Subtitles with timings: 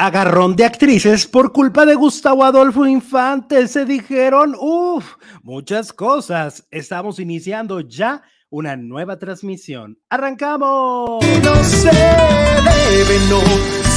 [0.00, 3.68] agarrón de actrices por culpa de Gustavo Adolfo Infante.
[3.68, 5.04] Se dijeron, uff,
[5.42, 6.66] muchas cosas.
[6.70, 9.98] Estamos iniciando ya una nueva transmisión.
[10.08, 11.22] ¡Arrancamos!
[11.42, 13.40] No se debe, no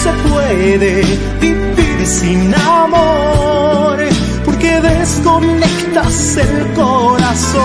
[0.04, 1.04] se puede
[1.40, 3.98] vivir sin amor,
[4.44, 7.64] porque desconectas el corazón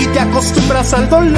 [0.00, 1.34] y te acostumbras al dolor.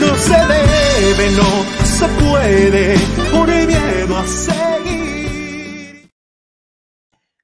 [0.00, 2.94] No se debe, no se puede
[3.32, 6.10] por a seguir.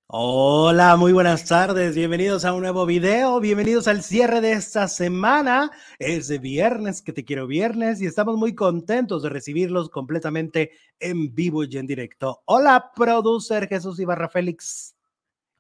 [0.09, 5.70] Hola, muy buenas tardes, bienvenidos a un nuevo video, bienvenidos al cierre de esta semana.
[5.98, 11.34] Es de viernes, que te quiero viernes, y estamos muy contentos de recibirlos completamente en
[11.34, 12.43] vivo y en directo.
[12.45, 14.95] Hola, producer Jesús Ibarra Félix.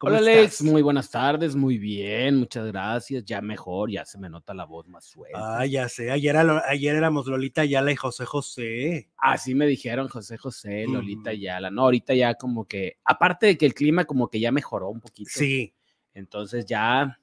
[0.04, 4.52] Hola Alex, muy buenas tardes, muy bien, muchas gracias, ya mejor, ya se me nota
[4.52, 5.60] la voz más suelta.
[5.60, 9.10] Ah, ya sé, ayer, ayer éramos Lolita Yala y José José.
[9.16, 13.64] Así me dijeron José José, Lolita Yala, no, ahorita ya como que, aparte de que
[13.64, 15.30] el clima como que ya mejoró un poquito.
[15.32, 15.72] Sí.
[16.14, 17.16] Entonces ya,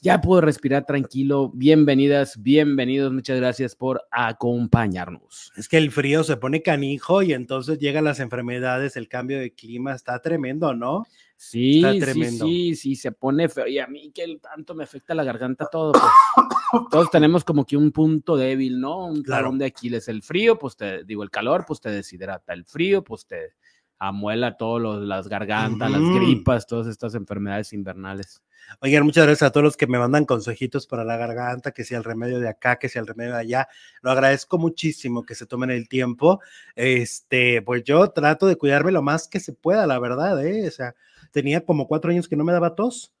[0.00, 1.50] ya puedo respirar tranquilo.
[1.54, 5.52] Bienvenidas, bienvenidos, muchas gracias por acompañarnos.
[5.56, 9.54] Es que el frío se pone canijo y entonces llegan las enfermedades, el cambio de
[9.54, 11.04] clima está tremendo, ¿no?
[11.36, 13.66] Sí, sí, sí, sí, se pone feo.
[13.66, 16.04] Y a mí que tanto me afecta la garganta todo, pues,
[16.90, 19.06] todos tenemos como que un punto débil, ¿no?
[19.06, 20.08] Un talón de Aquiles.
[20.08, 22.52] El frío, pues te digo, el calor, pues te deshidrata.
[22.52, 23.54] El frío, pues te
[23.98, 28.42] amuela todas las gargantas, las gripas, todas estas enfermedades invernales.
[28.80, 31.98] Oigan, muchas gracias a todos los que me mandan consejitos para la garganta, que sea
[31.98, 33.68] el remedio de acá, que sea el remedio de allá.
[34.02, 36.40] Lo agradezco muchísimo que se tomen el tiempo.
[36.76, 40.68] Este, pues yo trato de cuidarme lo más que se pueda, la verdad, ¿eh?
[40.68, 40.94] O sea,
[41.32, 43.12] tenía como cuatro años que no me daba tos.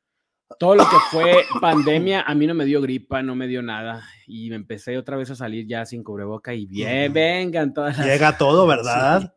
[0.58, 4.04] Todo lo que fue pandemia, a mí no me dio gripa, no me dio nada.
[4.26, 8.36] Y me empecé otra vez a salir ya sin cubreboca y bien, vengan todas Llega
[8.36, 9.20] todo, ¿verdad?
[9.22, 9.28] Sí,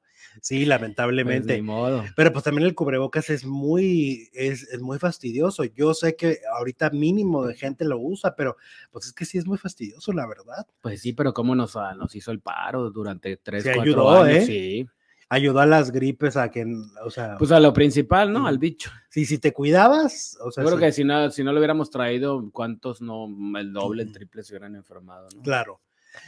[0.66, 1.54] lamentablemente.
[1.56, 2.04] Pues modo.
[2.16, 5.64] Pero pues también el cubrebocas es muy, es, es, muy fastidioso.
[5.64, 8.58] Yo sé que ahorita mínimo de gente lo usa, pero
[8.92, 10.66] pues es que sí es muy fastidioso, la verdad.
[10.82, 14.24] Pues sí, pero cómo nos, ah, nos hizo el paro durante tres, Se cuatro ayudó,
[14.24, 14.38] años.
[14.38, 14.46] ¿eh?
[14.46, 14.88] Sí.
[15.30, 16.66] Ayudó a las gripes a que,
[17.06, 17.38] o sea.
[17.38, 18.48] Pues a lo principal, ¿no?
[18.48, 18.92] Al bicho.
[19.10, 20.64] Sí, si te cuidabas, o sea.
[20.64, 20.86] Yo creo sí.
[20.86, 23.28] que si no, si no lo hubiéramos traído, ¿cuántos no,
[23.58, 25.42] el doble, el triple se hubieran enfermado, ¿no?
[25.42, 25.80] Claro.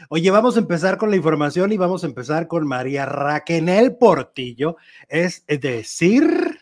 [0.10, 4.78] Oye, vamos a empezar con la información y vamos a empezar con María Raquenel Portillo,
[5.08, 6.60] es decir...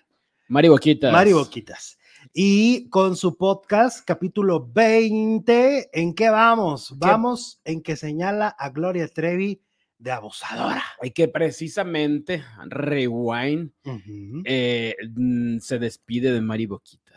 [0.47, 1.11] Mari Boquitas.
[1.11, 1.97] Mari Boquitas.
[2.33, 6.93] Y con su podcast, capítulo 20, ¿en qué vamos?
[6.97, 9.61] Vamos en que señala a Gloria Trevi
[9.97, 10.83] de abusadora.
[11.01, 14.41] Hay que precisamente Rewind Uh -huh.
[14.45, 17.10] eh, mm, se despide de Mari Boquitas.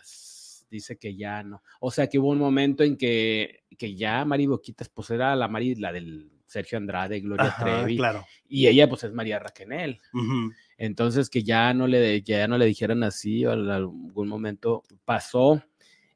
[0.75, 1.63] Dice que ya no.
[1.81, 5.47] O sea que hubo un momento en que, que ya Mari Boquitas, pues era la
[5.47, 7.97] Mari, la del Sergio Andrade, Gloria Ajá, Trevi.
[7.97, 8.25] claro.
[8.49, 10.01] Y ella, pues es María Raquenel.
[10.13, 10.53] Uh -huh.
[10.79, 15.63] Entonces que ya no le, ya no le dijeran así, o en algún momento pasó.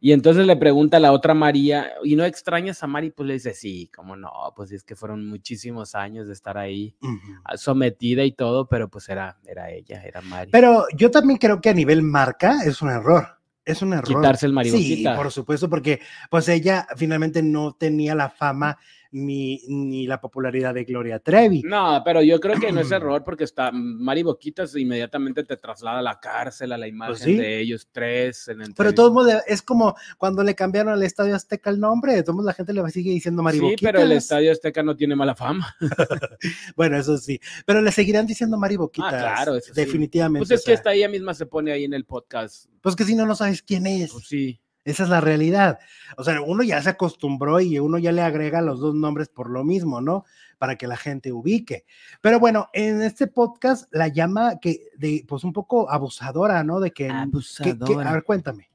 [0.00, 3.10] Y entonces le pregunta a la otra María, ¿y no extrañas a Mari?
[3.10, 6.94] Pues le dice, sí, cómo no, pues es que fueron muchísimos años de estar ahí
[7.00, 7.56] Uh -huh.
[7.56, 10.50] sometida y todo, pero pues era, era ella, era Mari.
[10.52, 13.37] Pero yo también creo que a nivel marca es un error.
[13.68, 14.06] Es un error.
[14.08, 15.14] Quitarse el Sí, mariboquita.
[15.16, 18.78] por supuesto, porque pues ella finalmente no tenía la fama
[19.10, 21.62] ni, ni la popularidad de Gloria Trevi.
[21.62, 26.00] No, pero yo creo que no es error porque está Mari Boquitas inmediatamente te traslada
[26.00, 27.34] a la cárcel, a la imagen Pues sí.
[27.36, 28.48] de ellos tres.
[28.48, 28.94] En Pero de entrevista.
[28.96, 32.52] todos modos es como cuando le cambiaron al Estadio Azteca el nombre, de todos la
[32.52, 33.80] gente le sigue diciendo Sí, Mariboquitas.
[33.92, 35.74] pero el Estadio Azteca no tiene mala fama.
[36.76, 39.12] Bueno, eso sí, pero le seguirán diciendo Mariboquitas.
[39.14, 39.80] Ah, claro, eso sí.
[39.80, 40.46] definitivamente.
[40.46, 42.66] Pues es o que esta ella misma se pone ahí en el podcast.
[42.80, 44.12] pues que si no, no sabes quién es.
[44.12, 44.60] Pues sí.
[44.84, 45.78] Esa es la realidad.
[46.16, 49.50] O sea, uno ya se acostumbró y uno ya le agrega los dos nombres por
[49.50, 50.24] lo mismo, ¿no?
[50.58, 51.84] Para que la gente ubique.
[52.22, 56.80] Pero bueno, en este podcast la llama que, de, pues un poco abusadora, ¿no?
[56.80, 58.10] De que, que- que- Abusadora.
[58.10, 58.70] a ver, cuéntame.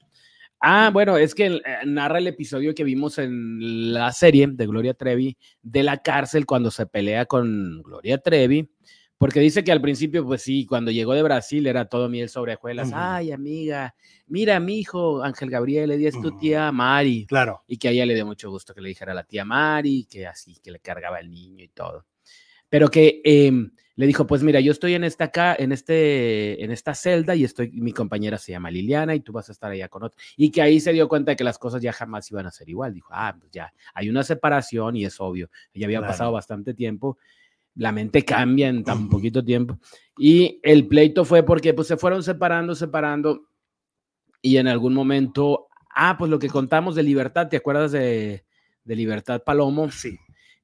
[0.66, 4.94] Ah, bueno, es que eh, narra el episodio que vimos en la serie de Gloria
[4.94, 8.70] Trevi de la cárcel cuando se pelea con Gloria Trevi,
[9.18, 12.56] porque dice que al principio, pues sí, cuando llegó de Brasil era todo miel sobre
[12.56, 12.90] hojuelas.
[12.90, 12.98] Ujú.
[13.00, 13.96] Ay, amiga,
[14.28, 16.38] mira, mi hijo Ángel Gabriel, ella es tu Ujú.
[16.38, 17.26] tía Mari.
[17.26, 17.64] Claro.
[17.68, 20.06] Y que a ella le dio mucho gusto que le dijera a la tía Mari,
[20.10, 22.06] que así, que le cargaba el niño y todo.
[22.68, 26.96] Pero que em, le dijo, pues mira, yo estoy en esta, en, este, en esta
[26.96, 30.02] celda y estoy, mi compañera se llama Liliana y tú vas a estar allá con
[30.02, 30.20] otro.
[30.36, 32.68] Y que ahí se dio cuenta de que las cosas ya jamás iban a ser
[32.68, 32.94] igual.
[32.96, 35.50] Dijo, ah, pues ya, hay una separación y es obvio.
[35.76, 36.12] Ya había Claro.
[36.12, 37.20] pasado bastante tiempo.
[37.76, 39.80] La mente cambia en tan poquito tiempo.
[40.18, 43.48] Y el pleito fue porque pues se fueron separando, separando.
[44.42, 48.46] Y en algún momento, ah, pues lo que contamos de Libertad, ¿te acuerdas de,
[48.84, 49.90] de Libertad Palomo?
[49.90, 50.18] Sí.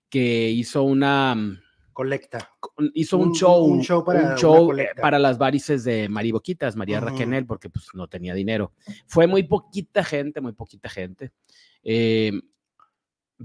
[0.09, 1.59] Que hizo una, mm,
[1.93, 2.51] colecta.
[2.93, 6.75] hizo un, Un- show, un show para show, eh, para las varices de Mari Boquitas,
[6.75, 7.07] María Ujú.
[7.07, 8.71] Raquenel, porque pues no tenía dinero.
[9.07, 11.31] Fue muy poquita gente, muy poquita gente.
[11.83, 12.31] Eh,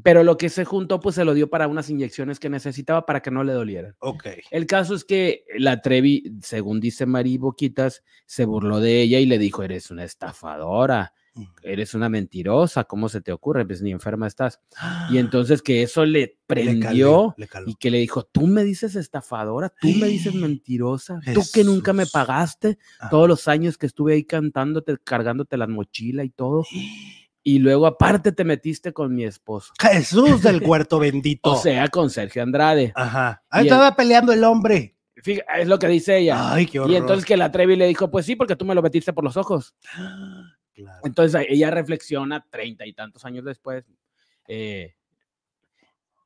[0.02, 3.22] pero lo que se juntó, pues se lo dio para unas inyecciones que necesitaba para
[3.22, 3.94] que no le dolieran.
[4.00, 4.26] Ok.
[4.50, 9.26] El caso es que la Trevi, según dice Mari Boquitas, se burló de ella y
[9.26, 11.12] le dijo, eres una estafadora,
[11.62, 13.64] eres una mentirosa, ¿cómo se te ocurre?
[13.66, 14.60] Pues ni enferma estás.
[15.10, 17.68] Y entonces que eso le Le calé, prendió le caló.
[17.68, 21.92] y que le dijo, tú me dices estafadora, tú me dices mentirosa, tú que nunca
[21.92, 23.10] me pagaste Ajá.
[23.10, 26.64] todos los años que estuve ahí cantándote, cargándote la mochila y todo.
[27.46, 29.74] Y luego aparte te metiste con mi esposo.
[29.78, 31.52] Jesús del huerto bendito.
[31.52, 32.92] O sea, con Sergio Andrade.
[32.96, 33.44] Ajá.
[33.50, 34.96] Ahí estaba peleando el hombre.
[35.14, 36.54] Es lo que dice ella.
[36.54, 36.90] Ay, qué horror.
[36.90, 39.24] Y entonces que la Trevi le dijo, pues sí, porque tú me lo metiste por
[39.24, 39.74] los ojos.
[40.72, 41.00] Claro.
[41.04, 43.84] Entonces ella reflexiona treinta y tantos años después
[44.48, 44.94] eh,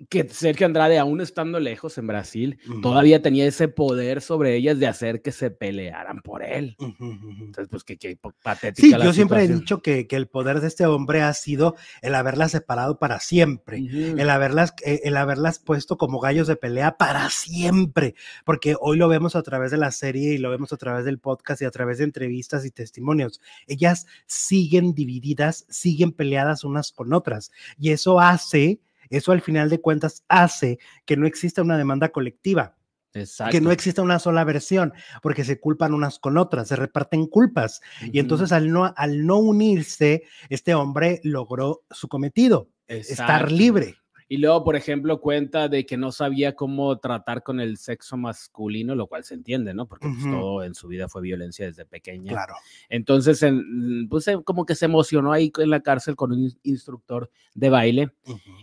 [0.09, 2.81] que Sergio Andrade, aún estando lejos en Brasil, Ujú.
[2.83, 6.77] todavía tenía ese poder sobre ellas de hacer que se pelearan por él.
[6.79, 7.31] Ujú, ujú.
[7.41, 7.85] Entonces, pues
[8.21, 9.61] po- patética Sí, la yo siempre he situación.
[9.61, 13.81] dicho que, que el poder de este hombre ha sido el haberlas separado para siempre.
[13.83, 14.19] Ujú.
[14.21, 18.15] el haberlas, eh, el haberlas puesto como gallos de pelea para siempre,
[18.45, 21.19] porque hoy lo vemos a través de la serie y lo vemos a través del
[21.19, 23.41] podcast y a través de entrevistas y testimonios.
[23.67, 29.81] Ellas siguen divididas, siguen peleadas unas con otras y eso hace, eso al final de
[29.81, 32.77] cuentas hace que no exista una demanda colectiva.
[33.15, 33.53] Exacto.
[33.53, 37.81] Que no exista una sola versión, porque se culpan unas con otras, se reparten culpas.
[38.13, 43.97] Y entonces al no, al no unirse, este hombre logró su cometido, estar libre.
[44.31, 48.95] Y luego, por ejemplo, cuenta de que no sabía cómo tratar con el sexo masculino,
[48.95, 49.87] lo cual se entiende, ¿no?
[49.87, 52.33] Porque pues, todo en su vida fue violencia desde pequeña.
[52.33, 52.55] Claro.
[52.91, 56.59] Entonces, en- pues se- como que se emocionó ahí en la cárcel con un in-
[56.63, 58.11] instructor de baile.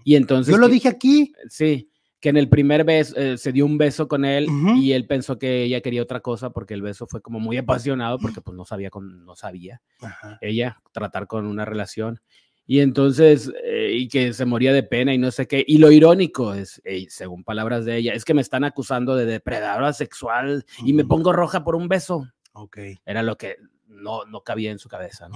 [0.04, 0.54] Y entonces...
[0.54, 1.34] Yo lo dije aquí.
[1.50, 1.90] Sí,
[2.20, 4.48] que en el primer beso eh, se dio un beso con él
[4.78, 8.18] y él pensó que ella quería otra cosa porque el beso fue como muy apasionado
[8.18, 10.38] porque pues no sabía, con, no sabía Ajá.
[10.42, 12.20] ella tratar con una relación.
[12.68, 15.64] Y entonces, eh, y que se moría de pena y no sé qué.
[15.68, 19.94] Y lo irónico es, según palabras de ella, es que me están acusando de depredadora
[19.94, 22.28] sexual y me pongo roja por un beso.
[22.54, 22.78] Ok.
[23.06, 23.58] Era lo que
[23.88, 25.28] no, no cabía en su cabeza.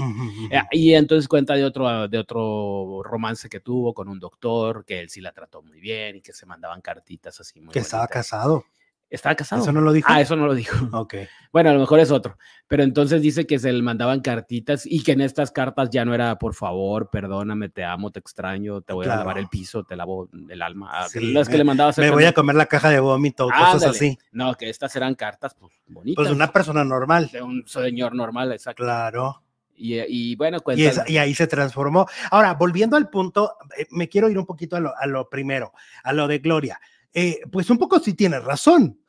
[0.51, 4.99] Eh, Y entonces cuenta de otro, de otro romance que tuvo con un doctor, que
[4.99, 8.07] él sí la trató muy bien y que se mandaban cartitas así muy Que estaba
[8.07, 8.65] casado.
[9.09, 9.61] ¿Estaba casado?
[9.63, 10.07] ¿Eso no lo dijo?
[10.11, 10.75] Ah, eso no lo dijo.
[10.93, 11.15] Ok.
[11.51, 12.37] Bueno, a lo mejor es otro.
[12.67, 16.13] Pero entonces dice que se le mandaban cartitas y que en estas cartas ya no
[16.13, 19.39] era por favor, perdóname, te amo, te extraño, te voy a lavar Claro.
[19.39, 20.89] el piso, te lavo el alma.
[20.93, 23.45] Ah, Sí, las que me- le mandaba Me voy a comer la caja de vómito,
[23.45, 23.91] cosas Ándale.
[23.91, 24.19] así.
[24.31, 26.15] No, que estas eran cartas pues, bonitas.
[26.17, 27.29] Pues de una persona normal.
[27.33, 28.83] de un señor normal, exacto.
[28.83, 29.41] Claro.
[29.75, 32.05] Y, y bueno, Y, es- y ahí se transformó.
[32.29, 35.71] Ahora, volviendo al punto, eh, me quiero ir un poquito a lo, a lo primero,
[36.03, 36.79] a lo de Gloria.
[37.13, 38.99] Eh, pues un poco sí tienes razón.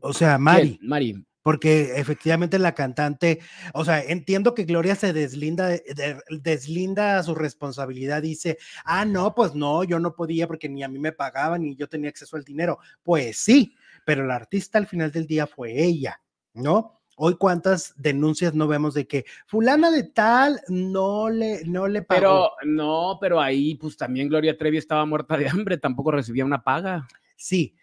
[0.00, 0.88] O sea, Mari, ¿Quién?
[0.88, 1.24] Mari.
[1.42, 3.40] porque efectivamente la cantante,
[3.74, 9.34] o sea, entiendo que Gloria se deslinda, de- de- deslinda su responsabilidad, dice, ah, no,
[9.34, 12.36] pues no, yo no podía porque ni a mí me pagaban ni yo tenía acceso
[12.36, 12.78] al dinero.
[13.02, 13.74] Pues sí,
[14.04, 16.20] pero la artista al final del día fue ella,
[16.54, 17.00] ¿no?
[17.16, 22.20] Hoy cuántas denuncias no vemos de que fulana de tal no le, no le pagó.
[22.20, 26.62] Pero no, pero ahí pues también Gloria Trevi estaba muerta de hambre, tampoco recibía una
[26.62, 27.08] paga.
[27.38, 27.76] Sí.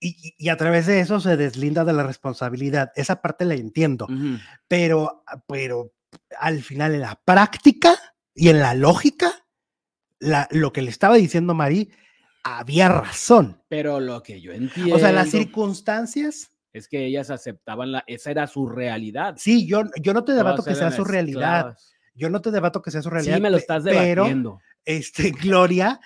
[0.00, 2.92] Y, y- a través de eso se deslinda de la responsabilidad.
[2.94, 4.06] Esa parte la entiendo.
[4.68, 5.92] Pero, pero
[6.38, 7.94] al final en la práctica
[8.34, 9.32] y en la lógica,
[10.18, 11.90] la- lo que le estaba diciendo Mari,
[12.44, 13.62] había razón.
[13.68, 18.30] Pero lo que yo entiendo O sea, las circunstancias, es que ellas aceptaban la, esa
[18.30, 19.34] era su realidad.
[19.38, 21.92] sí, yo, yo no te debato Todas que sea su realidad, esclavas.
[22.14, 24.60] yo no te debato que sea su realidad, Sí, me lo estás pero debatiendo.
[24.84, 25.98] este, Gloria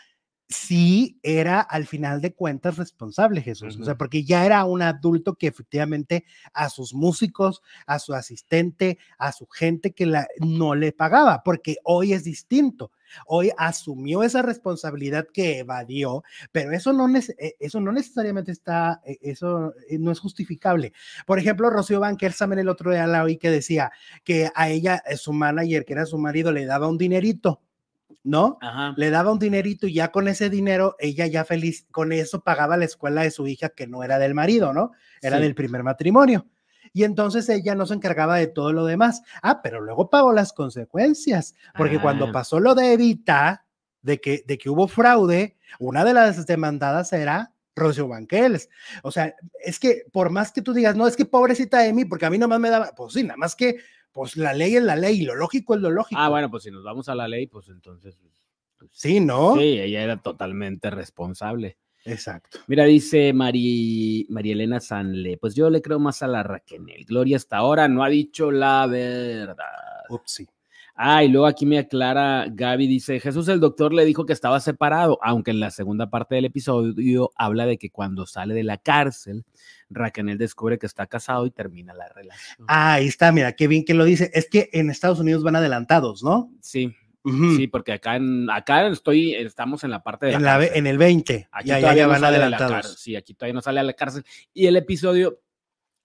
[0.53, 3.79] sí era al final de cuentas responsable, Jesús.
[3.81, 8.99] O sea, porque ya era un adulto que efectivamente a sus músicos, a su asistente,
[9.19, 12.93] a su gente que la, no le pagaba, porque hoy es distinto.
[13.27, 19.19] Hoy asumió esa responsabilidad que evadió, pero eso no, eh, eso no necesariamente está, eh,
[19.21, 20.93] eso eh, no es justificable.
[21.27, 23.93] Por ejemplo, Rocío Banquer también el otro día la oí que decía
[24.25, 27.61] que a ella, su manager, que era su marido, le daba un dinerito,
[28.25, 28.59] ¿no?
[28.61, 28.95] Ajá.
[28.97, 32.76] le daba un dinerito y ya con ese dinero, ella ya feliz, con eso pagaba
[32.76, 34.93] la escuela de su hija que no era del marido, ¿no?
[35.21, 35.43] Era Sí.
[35.43, 36.47] del primer matrimonio.
[36.93, 39.23] Y entonces ella no se encargaba de todo lo demás.
[39.43, 42.33] Ah, pero luego pagó las consecuencias, porque cuando Ah.
[42.33, 43.64] pasó lo de Evita,
[44.02, 48.69] de que, de que hubo fraude, una de las demandadas era Rocío Banqueles.
[49.02, 52.26] O sea, es que por más que tú digas, no, es que pobrecita Emi, porque
[52.26, 53.76] a mí nomás me daba, pues sí, nada más que,
[54.12, 56.21] pues la ley es la ley y lo lógico es lo lógico.
[56.21, 58.16] Ah, bueno, pues si nos vamos a la ley, pues entonces.
[58.78, 59.54] pues, Sí, ¿no?
[59.57, 61.78] Sí, ella era totalmente responsable.
[62.04, 62.59] Exacto.
[62.66, 66.85] Mira, dice Mari, María Elena Sanle, pues yo le creo más a la Raquel.
[67.07, 69.66] Gloria hasta ahora no ha dicho la verdad.
[70.09, 70.49] Upsi.
[71.05, 74.61] Ah, y luego aquí me aclara Gaby, dice, Jesús el doctor le dijo que estaba
[74.61, 78.79] separado, aunque en la segunda parte del episodio habla de que cuando sale de la
[78.79, 79.45] cárcel,
[79.91, 82.67] Raquel descubre que está casado y termina la relación.
[82.69, 84.31] Ah, ahí está, mira, qué bien que lo dice.
[84.33, 86.53] Es que en Estados Unidos van adelantados, ¿no?
[86.61, 86.95] Sí,
[87.57, 90.87] sí, porque acá en, acá estoy, estamos en la parte de la en, la, en
[90.87, 91.49] el 20.
[91.51, 93.01] Aquí ya, todavía ya no van sale de la adelantados.
[93.01, 94.25] Sí, aquí todavía no sale a la cárcel.
[94.55, 95.41] Y el episodio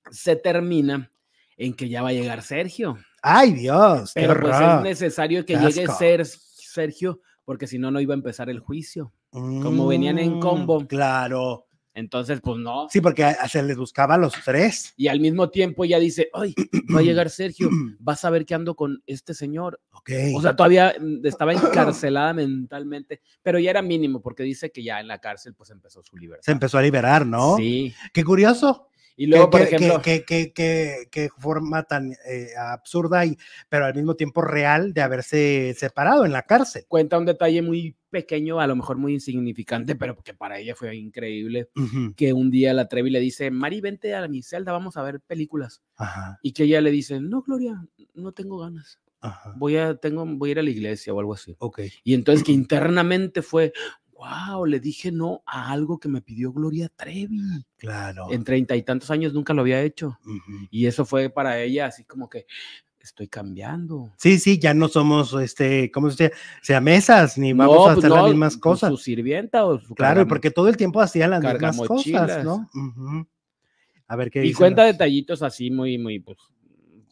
[0.09, 1.11] se termina
[1.55, 2.97] en que ya va a llegar Sergio.
[3.21, 4.13] Ay, Dios.
[4.13, 5.87] qué Pero pues es necesario que llegue.
[5.87, 9.13] Ser- Sergio, porque si no, no iba a empezar el juicio.
[9.31, 10.87] como venían en Mm, combo.
[10.87, 11.65] Claro.
[11.93, 12.87] Entonces, pues no.
[12.89, 14.93] Sí, porque a- se les buscaba a los tres.
[14.97, 16.53] Y al mismo tiempo ella dice, ay,
[16.95, 17.69] va a llegar Sergio,
[17.99, 19.79] vas a ver que ando con este señor.
[19.91, 20.11] Ok.
[20.35, 24.99] O sea, todavía mm, estaba encarcelada mentalmente, pero ya era mínimo, porque dice que ya
[24.99, 26.43] en la cárcel pues empezó su libertad.
[26.45, 27.57] se empezó a liberar, ¿no?
[27.57, 27.93] Sí.
[28.13, 28.87] Qué curioso.
[29.19, 33.35] Y luego, qué, por ejemplo, qué- qué- qué- qué forma tan eh, absurda y,
[33.67, 36.85] pero al mismo tiempo real de haberse separado en la cárcel.
[36.87, 40.95] cuenta un detalle muy pequeño, a lo mejor muy insignificante, pero que para ella fue
[40.95, 41.67] increíble,
[42.15, 45.19] que un día la Trevi le dice, Mari, vente a mi celda, vamos a ver
[45.19, 45.81] películas.
[45.95, 47.83] Ajá, Y que ella le dice, no, Gloria,
[48.13, 48.99] no tengo ganas.
[49.19, 49.53] ajá.
[49.57, 51.55] Voy a, tengo, voy a ir a la iglesia o algo así.
[51.57, 51.81] Ok.
[52.03, 53.73] Y entonces que internamente fue,
[54.17, 57.65] wow, le dije no a algo que me pidió Gloria Trevi.
[57.77, 58.27] Claro.
[58.31, 60.17] En treinta y tantos años nunca lo había hecho.
[60.71, 62.45] Y eso fue para ella así como que
[62.99, 64.11] estoy cambiando.
[64.17, 66.35] Sí, sí, ya no somos, este, ¿cómo se dice?
[66.61, 68.89] Sea mesas, ni vamos a pues hacer las mismas pues cosas.
[68.89, 72.69] Su sirvienta o su Claro, porque todo el tiempo hacían las mismas cosas, ¿no?
[72.73, 73.25] Ujú.
[74.09, 76.37] A ver qué Y cuenta los- detallitos así muy, muy, pues,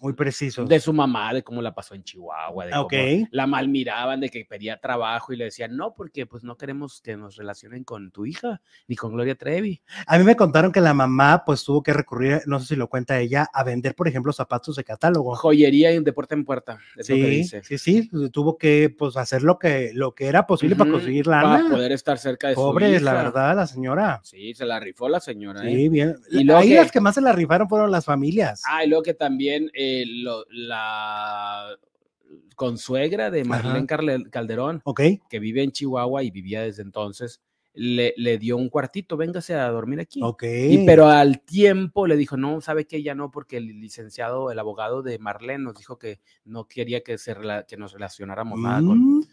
[0.05, 0.69] muy precisos.
[0.69, 2.91] de su mamá, de cómo la pasó en Chihuahua, de Ah, ok.
[2.93, 6.57] cómo la mal miraban, de que pedía trabajo y le decían, no, porque pues no
[6.57, 9.81] queremos que nos relacionen con tu hija, ni con Gloria Trevi.
[10.05, 12.87] A mí me contaron que la mamá pues tuvo que recurrir, no sé si lo
[12.87, 15.35] cuenta ella, a vender, por ejemplo, zapatos de catálogo.
[15.35, 17.63] Joyería y de puerta en puerta, es lo que Sí, dice.
[17.63, 21.25] sí, sí, pues, tuvo que pues hacer lo que, lo que era posible para conseguir
[21.25, 21.69] Para lana.
[21.69, 23.03] poder estar cerca de Pobre, su hija.
[23.05, 24.21] la verdad, la señora.
[24.23, 25.65] Sí, se la rifó la señora.
[25.67, 25.73] ¿eh?
[25.75, 26.15] Sí, bien.
[26.29, 28.61] Y luego Ahí que- las que más se la rifaron fueron las familias.
[28.69, 31.77] Ah, y luego que también eh, lo- la
[32.55, 34.29] consuegra de Marlene Ajá.
[34.31, 34.81] Calderón,
[35.29, 37.41] que vive en Chihuahua y vivía desde entonces,
[37.77, 40.21] le, le dio un cuartito, véngase a dormir aquí.
[40.71, 44.59] Y pero al tiempo le dijo, no, sabe que ya no, porque el licenciado, el
[44.59, 47.35] abogado de Marlene nos dijo que no quería que, se
[47.67, 49.25] que nos relacionáramos nada con,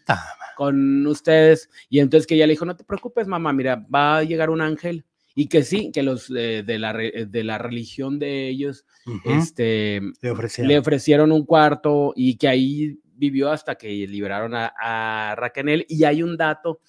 [0.57, 1.69] con ustedes.
[1.89, 4.59] Y entonces que ella le dijo, no te preocupes, mamá, mira, va a llegar un
[4.59, 5.05] ángel.
[5.35, 8.85] Y que sí, que los eh, de, la, de la religión de ellos
[9.25, 10.67] este, Le ofrecieron.
[10.69, 15.85] le ofrecieron un cuarto y que ahí vivió hasta que liberaron a, a Raquel.
[15.89, 16.81] Y hay un dato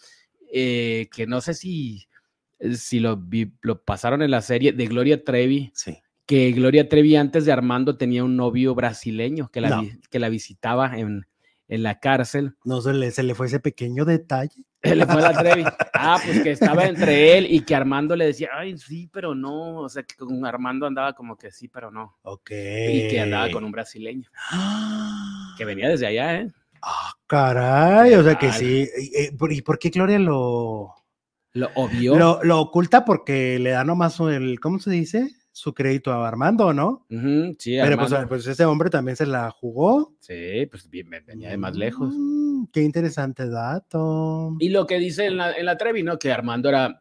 [0.53, 2.07] eh, que no sé si,
[2.75, 5.97] si lo, vi- lo pasaron en la serie de Gloria Trevi, Sí.
[6.27, 9.89] que Gloria Trevi antes de Armando tenía un novio brasileño que la, No.
[10.11, 11.27] que la visitaba en,
[11.75, 12.57] en la cárcel.
[12.65, 14.65] No se le, se le fue ese pequeño detalle.
[14.85, 15.65] Le fue la Trevi.
[15.95, 19.79] Ah, pues que estaba entre él y que Armando le decía, ay, sí, pero no.
[19.79, 22.19] O sea, que con Armando andaba como que sí, pero no.
[22.23, 22.51] Ok.
[22.51, 26.53] Y que andaba con un brasileño, Ah, que venía desde allá, ¿eh?
[27.27, 28.87] caray, o sea que sí.
[28.99, 30.95] ¿Y, y por- qué Gloria lo,
[31.53, 32.17] Lo obvio.
[32.17, 33.05] lo, lo oculta?
[33.07, 35.31] Porque le da nomás el, ¿cómo se dice?
[35.57, 37.07] Su crédito a Armando, ¿no?
[37.09, 38.29] Ujú, sí, Pero pues, Armando.
[38.29, 40.17] pues ese hombre también se la jugó.
[40.19, 42.13] Sí, pues venía de más lejos.
[42.13, 44.57] Mm, qué interesante dato.
[44.59, 46.19] Y lo que dice en la, en la Trevi, ¿no?
[46.19, 47.01] Que Armando era,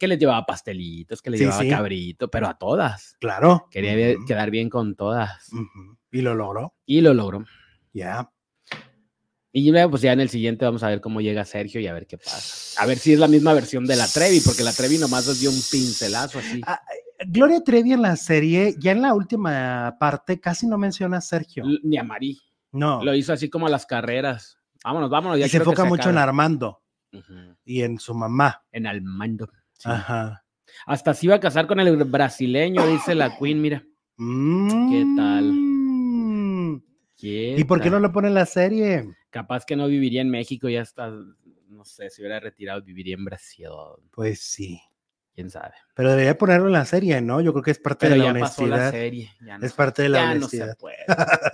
[0.00, 1.68] que le llevaba pastelitos, que le Sí, llevaba sí.
[1.68, 3.18] cabrito, pero a todas.
[3.20, 3.68] Claro.
[3.70, 5.50] Quería quedar bien con todas.
[6.10, 6.74] Y lo logró.
[6.86, 7.44] Y lo logró.
[7.92, 8.32] Ya.
[9.52, 11.92] Y luego, pues ya en el siguiente vamos a ver cómo llega Sergio y a
[11.92, 12.80] ver qué pasa.
[12.82, 15.40] A ver si es la misma versión de la Trevi, porque la Trevi nomás nos
[15.40, 16.62] dio un pincelazo así.
[16.66, 16.80] Ah,
[17.26, 21.64] Gloria Trevi en la serie, ya en la última parte, casi no menciona a Sergio.
[21.64, 22.38] L- Ni a Marí.
[22.72, 23.02] No.
[23.04, 24.58] Lo hizo así como a las carreras.
[24.84, 25.38] Vámonos, vámonos.
[25.38, 26.18] Ya y se enfoca mucho en.
[26.18, 26.82] Armando
[27.64, 28.62] y en su mamá.
[28.72, 29.48] En Armando.
[29.72, 29.88] sí.
[29.88, 30.44] Ajá.
[30.86, 33.84] Hasta se iba a casar con el brasileño, dice la Queen, mira.
[34.16, 35.52] ¿Qué tal?
[35.52, 36.82] Mm.
[37.18, 39.04] ¿Qué ¿Y por qué no lo pone en la serie?
[39.30, 41.10] Capaz que no viviría en México, ya está,
[41.68, 43.66] no sé, si hubiera retirado, viviría en Brasil,
[44.10, 44.80] Pues sí.
[45.34, 45.72] Quién sabe.
[45.94, 47.40] Pero debería ponerlo en la serie, ¿no?
[47.40, 48.90] Yo creo que es parte Pero de la ya pasó la honestidad.
[48.90, 50.76] serie, ya no, Es parte de la ya no se honestidad.
[50.78, 50.96] puede.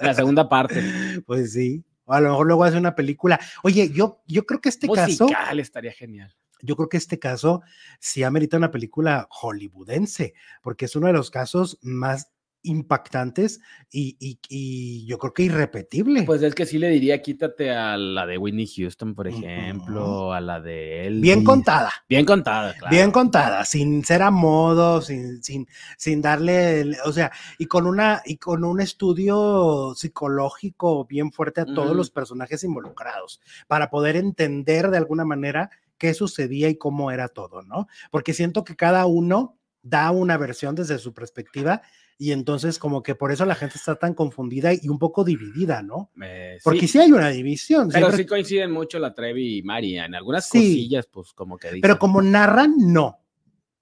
[0.00, 0.82] La segunda parte,
[1.26, 1.84] Pues sí.
[2.04, 3.38] O a lo mejor luego hace una película.
[3.62, 6.34] Oye, yo, yo creo que este caso, musical estaría genial.
[6.62, 7.62] yo creo que este caso
[8.00, 10.32] sí amerita una película hollywoodense,
[10.62, 12.30] porque es uno de los casos más
[12.68, 13.60] impactantes
[13.90, 16.22] y, y- y yo creo que irrepetible.
[16.24, 20.40] Pues es que sí le diría, quítate a la de Whitney Houston, por ejemplo, a
[20.40, 21.20] la de él.
[21.20, 21.92] bien contada.
[22.08, 22.94] Bien contada, claro.
[22.94, 27.86] Bien contada, sin ser a modo, sin, sin, sin darle, el- o sea, y con
[27.86, 34.16] una, y con un estudio psicológico bien fuerte a todos los personajes involucrados, para poder
[34.16, 37.88] entender de alguna manera qué sucedía y cómo era todo, ¿no?
[38.10, 41.82] Porque siento que cada uno da una versión desde su perspectiva,
[42.20, 45.82] y entonces como que por eso la gente está tan confundida y un poco dividida,
[45.82, 46.10] ¿no?
[46.20, 47.88] Eh, Porque sí, sí, hay una división.
[47.92, 49.96] pero siempre- sí coinciden mucho la Trevi y Mari.
[49.98, 50.58] En algunas Sí.
[50.58, 51.80] cosillas, pues como que dicen.
[51.82, 53.20] Pero como narran, no.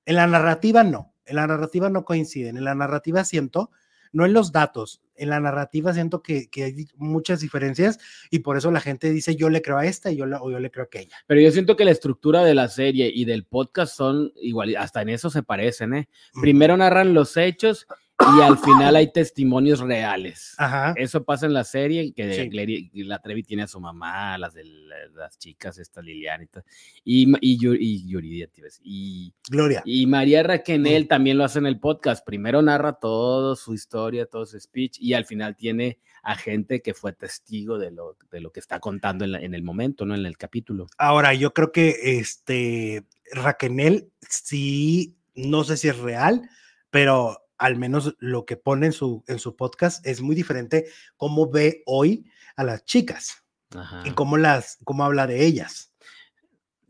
[0.04, 1.14] En la narrativa, no.
[1.24, 2.56] En la narrativa no coinciden.
[2.58, 3.70] En la narrativa siento,
[4.12, 7.98] no en los datos, en la narrativa siento que, que hay muchas diferencias
[8.30, 10.50] y por eso la gente dice yo le creo a esta y yo le, o
[10.50, 11.16] yo le creo a aquella.
[11.26, 15.02] Pero yo siento que la estructura de la serie y del podcast son igual, hasta
[15.02, 16.08] en eso se parecen, ¿eh?
[16.40, 17.86] Primero narran los hechos
[18.18, 20.54] y al final hay testimonios reales.
[20.58, 20.94] Ajá.
[20.96, 22.48] Eso pasa en la serie, que Sí.
[22.50, 26.46] Clary- la Trevi tiene a su mamá, las de la- las chicas, esta Liliana y
[26.46, 26.64] todo.
[27.04, 28.48] Y, y, y Yuridia,
[28.82, 29.82] y, Gloria.
[29.84, 31.08] y María Raquenel Mm.
[31.08, 32.24] también lo hace en el podcast.
[32.24, 36.92] Primero narra todo su historia, todo su speech, y al final tiene a gente que
[36.94, 40.14] fue testigo de lo, de lo que está contando en, la- en el momento, ¿no?
[40.14, 40.86] En el capítulo.
[40.98, 46.48] Ahora, yo creo que este Raquenel sí, no sé si es real,
[46.90, 50.86] pero al menos lo que pone en su, en su podcast es muy diferente
[51.16, 53.44] cómo ve hoy a las chicas
[53.74, 54.02] Ajá.
[54.06, 55.92] y cómo las, cómo habla de ellas.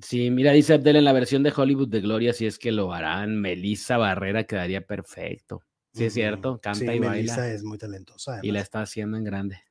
[0.01, 2.93] Sí, mira, dice Abdel en la versión de Hollywood de Gloria, si es que lo
[2.93, 5.63] harán, Melissa Barrera quedaría perfecto.
[5.95, 7.55] Sí, es cierto, canta Sí, y Melissa baila.
[7.55, 8.41] es muy talentosa.
[8.43, 9.63] Y la está haciendo en grande.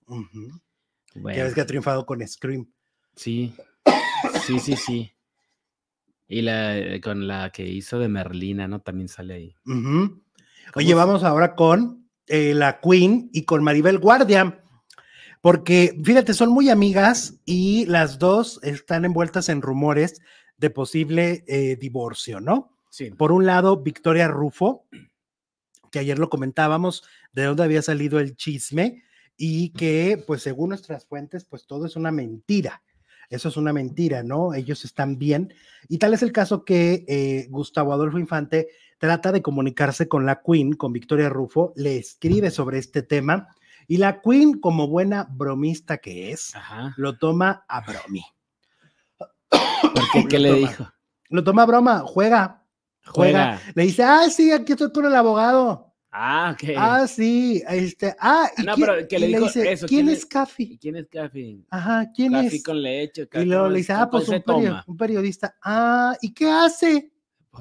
[1.14, 2.72] Bueno, Ya ves que ha triunfado con Scream.
[3.16, 3.54] sí,
[4.46, 5.12] sí, sí, sí.
[6.28, 8.82] Y la eh, con la que hizo de Merlina, ¿no?
[8.82, 9.56] También sale ahí.
[9.68, 9.76] Ujú.
[9.78, 10.25] ¿Cómo
[10.74, 14.62] Oye, vamos ahora con eh, la Queen y con Maribel Guardia.
[15.42, 20.20] Porque, fíjate, son muy amigas y las dos están envueltas en rumores
[20.58, 22.72] de posible eh, divorcio, ¿no?
[22.90, 23.12] Sí.
[23.12, 24.88] Por un lado, Victoria Rufo,
[25.92, 29.04] que ayer lo comentábamos, de dónde había salido el chisme
[29.38, 32.82] y que, pues según nuestras fuentes, pues todo es una mentira.
[33.30, 34.54] Eso es una mentira, ¿no?
[34.54, 35.54] Ellos están bien.
[35.88, 40.42] Y tal es el caso que eh, Gustavo Adolfo Infante trata de comunicarse con la
[40.42, 43.48] Queen, con Victoria Rufo, le escribe sobre este tema
[43.88, 46.94] y la Queen, como buena bromista que es, Ajá.
[46.98, 48.24] lo toma a bromi.
[49.50, 50.26] ¿Por qué?
[50.30, 50.68] ¿Qué le toma.
[50.70, 50.92] dijo?
[51.30, 52.64] Lo toma a broma, juega,
[53.06, 53.58] juega.
[53.58, 53.62] Juega.
[53.76, 55.94] Le dice, ah, sí, aquí estoy con el abogado.
[56.18, 56.70] Ah, ok.
[56.78, 59.86] Ah, sí, este, ah, ¿y Ah, no, quién- pero que le y dijo dice, eso,
[59.88, 60.78] ¿quién ¿quién es ¿Y Cafi?
[60.80, 61.58] quién es Café?
[61.70, 62.64] Ajá, ¿quién Café es?
[62.64, 63.28] con leche.
[63.34, 65.56] Y luego le dice, ah, pues un, perio- un periodista.
[65.62, 67.12] Ah, ¿y qué hace?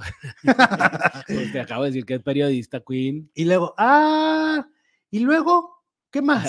[1.27, 3.31] Pues te acabo de decir que es periodista, Queen.
[3.35, 4.67] y luego, ah,
[5.11, 6.45] y luego, ¿qué más?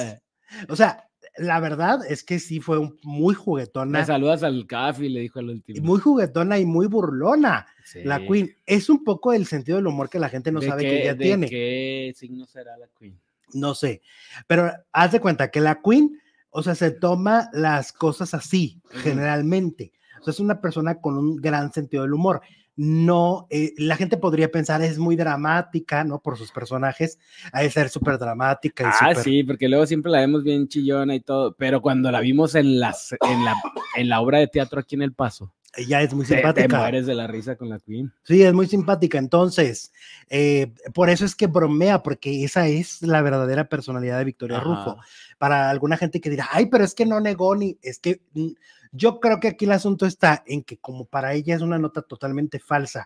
[0.70, 5.20] O sea, la verdad es que sí fue muy Me juguetona, saludas al Café, le
[5.22, 5.84] dijo al último.
[5.86, 8.04] muy juguetona y muy burlona, Sí.
[8.04, 8.56] la Queen.
[8.66, 11.02] Es un poco el sentido del humor que la gente no ¿De sabe qué- que
[11.04, 11.50] ella de tiene.
[11.50, 13.20] ¿Qué signo será la Queen?
[13.54, 14.02] No sé,
[14.48, 16.20] pero haz de cuenta que la Queen,
[16.52, 19.92] o sea, se toma las cosas así, generalmente.
[20.22, 22.42] O sea, es una persona con un gran sentido del humor.
[22.78, 26.20] No, eh, la gente podría pensar es muy dramática, ¿no?
[26.20, 27.18] Por sus personajes,
[27.54, 31.16] ha de ser súper dramática y Ah, sí, porque luego siempre la vemos bien chillona
[31.16, 33.56] y todo, pero cuando la vimos en, las, en, la,
[33.96, 36.78] en la obra de teatro aquí en El Paso, ella es muy te, te simpática.
[36.78, 38.12] mueres de la risa con la Queen.
[38.24, 39.18] Sí, es muy simpática.
[39.18, 39.92] Entonces,
[40.30, 44.66] eh, por eso es que bromea, porque esa es la verdadera personalidad de Victoria Ajá.
[44.66, 44.98] Rufo.
[45.38, 48.52] Para alguna gente que dirá, ay, pero es que no negó ni, es que mm,
[48.92, 52.02] yo creo que aquí el asunto está en que como para ella es una nota
[52.02, 53.06] totalmente falsa,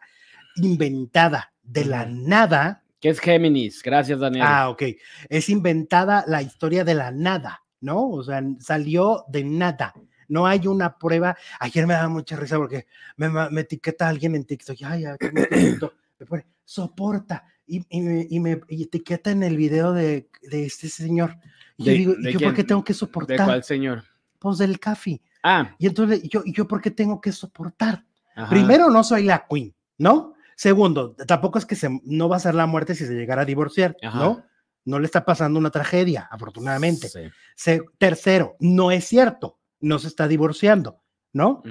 [0.55, 3.81] inventada de la nada, ¿Qué es Géminis?
[3.81, 4.43] Gracias, Daniel.
[4.45, 4.83] ah, ok,
[5.29, 8.09] es inventada la historia de la nada, ¿no?
[8.09, 9.93] O sea, salió de nada.
[10.29, 11.35] No hay una prueba.
[11.59, 12.87] Ayer me daba mucha risa porque
[13.17, 13.27] me,
[13.59, 14.75] etiqueta alguien en TikTok.
[14.77, 17.43] Ya, ¿qué me pone, soporta.
[17.67, 21.35] Y, y me, y me- y etiqueta en el video de, de este señor.
[21.77, 23.45] Y yo ¿De- digo, de ¿y yo por qué tengo que ¿De soportar?
[23.45, 24.03] cuál señor?
[24.39, 25.21] Pues del café.
[25.43, 28.05] Ah, Y entonces, ¿y yo, ¿y yo por qué tengo que soportar?
[28.35, 28.49] ajá.
[28.49, 30.33] Primero, no soy la queen, ¿no?
[30.55, 33.45] Segundo, tampoco es que se, no va a ser la muerte si se llegara a
[33.45, 34.19] divorciar, Ajá.
[34.19, 34.45] ¿no?
[34.85, 37.07] No le está pasando una tragedia, afortunadamente.
[37.07, 37.19] Sí.
[37.55, 41.01] Se- tercero, no es cierto, no se está divorciando,
[41.33, 41.61] ¿no?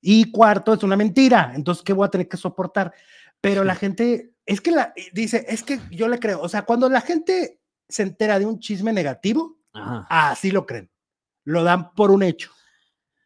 [0.00, 2.92] Y cuarto, es una mentira, entonces, ¿qué voy a tener que soportar?
[3.40, 6.88] Pero la gente, es que la, dice, es que yo le creo, o sea, cuando
[6.88, 10.06] la gente se entera de un chisme negativo, Ajá.
[10.30, 10.90] así lo creen,
[11.44, 12.50] lo dan por un hecho,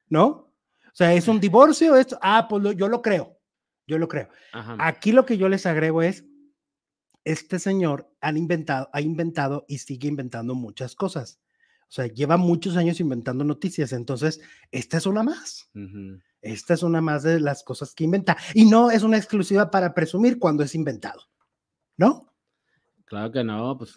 [0.08, 0.26] ¿no?
[0.28, 3.38] O sea, es un divorcio, esto, ah, pues lo- yo lo creo,
[3.86, 4.28] yo lo creo.
[4.52, 4.76] Ajá.
[4.78, 6.24] Aquí lo que yo les agrego es,
[7.24, 11.40] este señor han inventado, ha inventado y sigue inventando muchas cosas.
[11.88, 13.92] O sea, lleva muchos años inventando noticias.
[13.92, 14.40] Entonces,
[14.72, 15.70] esta es una más.
[16.42, 18.36] Esta es una más de las cosas que inventa.
[18.52, 21.20] Y no es una exclusiva para presumir cuando es inventado.
[21.96, 22.32] ¿No?
[23.04, 23.94] Claro que no, pues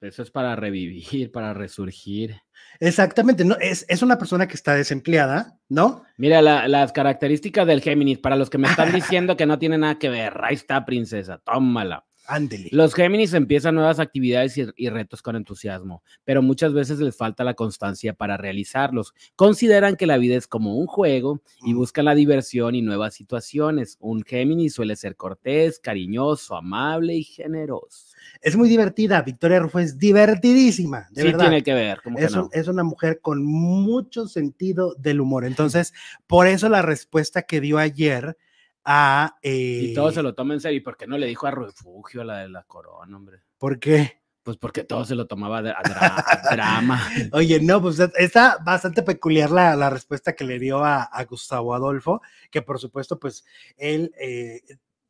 [0.00, 2.36] eso es para revivir, para resurgir.
[2.78, 3.44] Exactamente.
[3.44, 6.04] No, es, es una persona que está desempleada, ¿no?
[6.18, 9.78] Mira, la- las características del Géminis, para los que me están diciendo que no tiene
[9.78, 12.06] nada que ver, ahí está, princesa, tómala.
[12.26, 12.68] Ándele.
[12.72, 17.44] Los Géminis empiezan nuevas actividades y, y retos con entusiasmo, pero muchas veces les falta
[17.44, 19.14] la constancia para realizarlos.
[19.36, 23.98] Consideran que la vida es como un juego y buscan la diversión y nuevas situaciones.
[24.00, 28.14] Un Géminis suele ser cortés, cariñoso, amable y generoso.
[28.40, 29.22] Es muy divertida.
[29.22, 31.06] Victoria Rufo es divertidísima.
[31.10, 31.46] De sí verdad.
[31.46, 32.48] tiene que ver, que no.
[32.52, 35.44] es una mujer con mucho sentido del humor.
[35.44, 35.92] Entonces,
[36.26, 38.36] por eso la respuesta que dio ayer
[38.84, 39.36] a...
[39.42, 40.78] Y eh, todo se lo toma en serio.
[40.78, 43.40] ¿Y por qué no le dijo a Refugio a la de la corona, hombre?
[43.58, 44.20] ¿Por qué?
[44.42, 47.00] Pues porque todo se lo tomaba de- a, dra- a drama.
[47.32, 51.74] Oye, no, pues está bastante peculiar la, la respuesta que le dio a, a Gustavo
[51.74, 52.20] Adolfo,
[52.50, 53.44] que por supuesto, pues
[53.78, 54.60] él eh,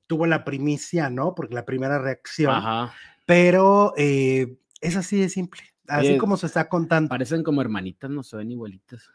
[0.06, 1.34] tuvo la primicia, ¿no?
[1.34, 2.94] Porque la primera reacción, Ajá.
[3.26, 7.08] pero eh, es así de simple, así Oye, como se está contando.
[7.08, 9.10] Parecen como hermanitas, no se ven igualitas.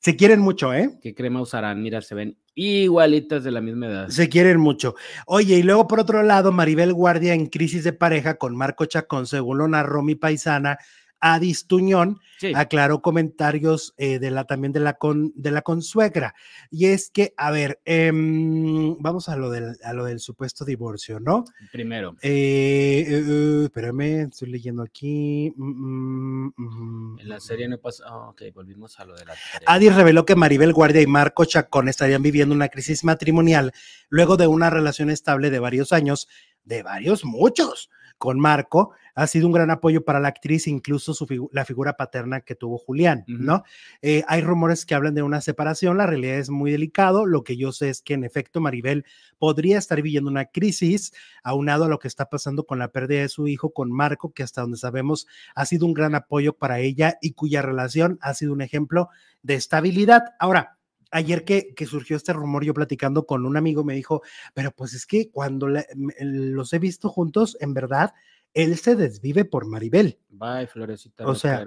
[0.00, 0.98] Se quieren mucho, ¿eh?
[1.02, 1.82] ¿Qué crema usarán?
[1.82, 4.08] Mira, se ven igualitas de la misma edad.
[4.08, 4.94] Se quieren mucho.
[5.26, 9.26] Oye, y luego por otro lado, Maribel Guardia en crisis de pareja con Marco Chacón,
[9.26, 10.78] según lo narró mi paisana
[11.20, 12.52] Adis Tuñón, Sí.
[12.54, 16.36] aclaró comentarios eh, de la también de la con de la consuegra.
[16.70, 21.18] Y es que, a ver, em, vamos a lo del a lo del supuesto divorcio,
[21.18, 21.44] ¿no?
[21.72, 22.14] Primero.
[22.22, 25.52] Eh, eh, eh, espérame, estoy leyendo aquí.
[25.56, 28.04] Mm, mm, mm, En la serie no pasa.
[28.06, 29.34] ah, ok, volvimos a lo de la.
[29.66, 33.72] Adis reveló que Maribel Guardia y Marco Chacón estarían viviendo una crisis matrimonial
[34.08, 36.28] luego de una relación estable de varios años,
[36.64, 38.90] de varios, muchos, con Marco.
[39.14, 42.54] Ha sido un gran apoyo para la actriz, incluso su figu- la figura paterna que
[42.54, 43.24] tuvo Julián.
[43.26, 43.64] ¿no?
[44.02, 47.26] Eh, hay rumores que hablan de una separación, la realidad es muy delicado.
[47.26, 49.04] Lo que yo sé es que en efecto Maribel
[49.38, 53.28] podría estar viviendo una crisis, aunado a lo que está pasando con la pérdida de
[53.28, 57.18] su hijo, con Marco, que hasta donde sabemos ha sido un gran apoyo para ella
[57.20, 59.08] y cuya relación ha sido un ejemplo
[59.42, 60.22] de estabilidad.
[60.38, 60.77] Ahora,
[61.10, 64.22] ayer que, que surgió este rumor, yo platicando con un amigo me dijo,
[64.54, 65.86] pero pues es que cuando la-
[66.20, 68.14] los he visto juntos, en verdad,
[68.54, 71.26] él se desvive por Maribel, Bye, Florecita.
[71.26, 71.58] O sea,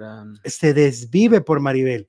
[0.44, 2.08] se desvive por Maribel,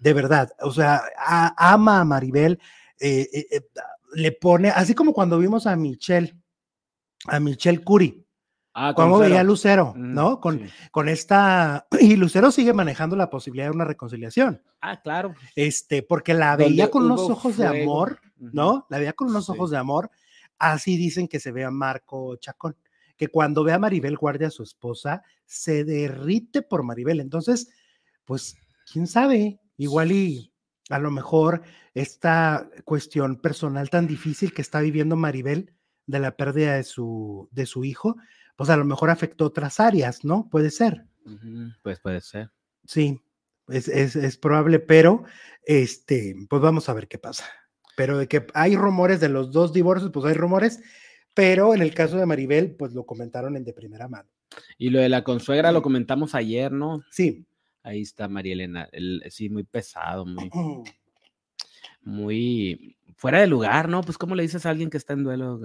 [0.00, 2.58] de verdad, o sea, a- ama a Maribel,
[3.00, 3.60] eh, eh, eh,
[4.14, 6.36] le pone, así como cuando vimos a Michelle,
[7.26, 8.21] a Michelle Curie,
[8.74, 9.42] Ah, cómo veía.
[9.42, 10.40] Lucero, ¿no?
[10.40, 10.64] Con, sí.
[10.90, 15.34] con esta, y Lucero sigue manejando la posibilidad de una reconciliación, Ah, claro.
[15.56, 18.18] este, porque la veía con unos ojos de amor.
[18.38, 18.86] ¿no?
[18.90, 19.52] La veía con unos Sí.
[19.52, 20.10] ojos de amor,
[20.58, 22.76] así dicen que se ve a Marco Chacón,
[23.16, 27.68] que cuando ve a Maribel Guardia, su esposa, se derrite por Maribel, entonces,
[28.24, 28.56] pues,
[28.90, 30.52] quién sabe, igual y
[30.88, 31.62] a lo mejor
[31.94, 35.72] esta cuestión personal tan difícil que está viviendo Maribel
[36.06, 38.16] de la pérdida de su, de su hijo,
[38.62, 40.48] pues a lo mejor afectó otras áreas, ¿no?
[40.48, 41.04] Puede ser,
[41.82, 42.50] Pues puede ser.
[42.84, 43.20] sí,
[43.68, 45.24] es, es, es probable, pero
[45.66, 47.44] este, pues vamos a ver qué pasa.
[47.96, 50.80] Pero de que hay rumores de los dos divorcios, pues hay rumores,
[51.34, 54.28] pero en el caso de Maribel, pues lo comentaron en de primera mano.
[54.78, 57.02] Y lo de la consuegra lo comentamos ayer, ¿no?
[57.10, 57.44] Sí.
[57.82, 58.88] Ahí está María Elena.
[58.92, 60.50] el- sí, muy pesado, muy,
[62.02, 64.02] muy fuera de lugar, ¿no?
[64.02, 65.60] Pues, ¿cómo le dices a alguien que está en duelo?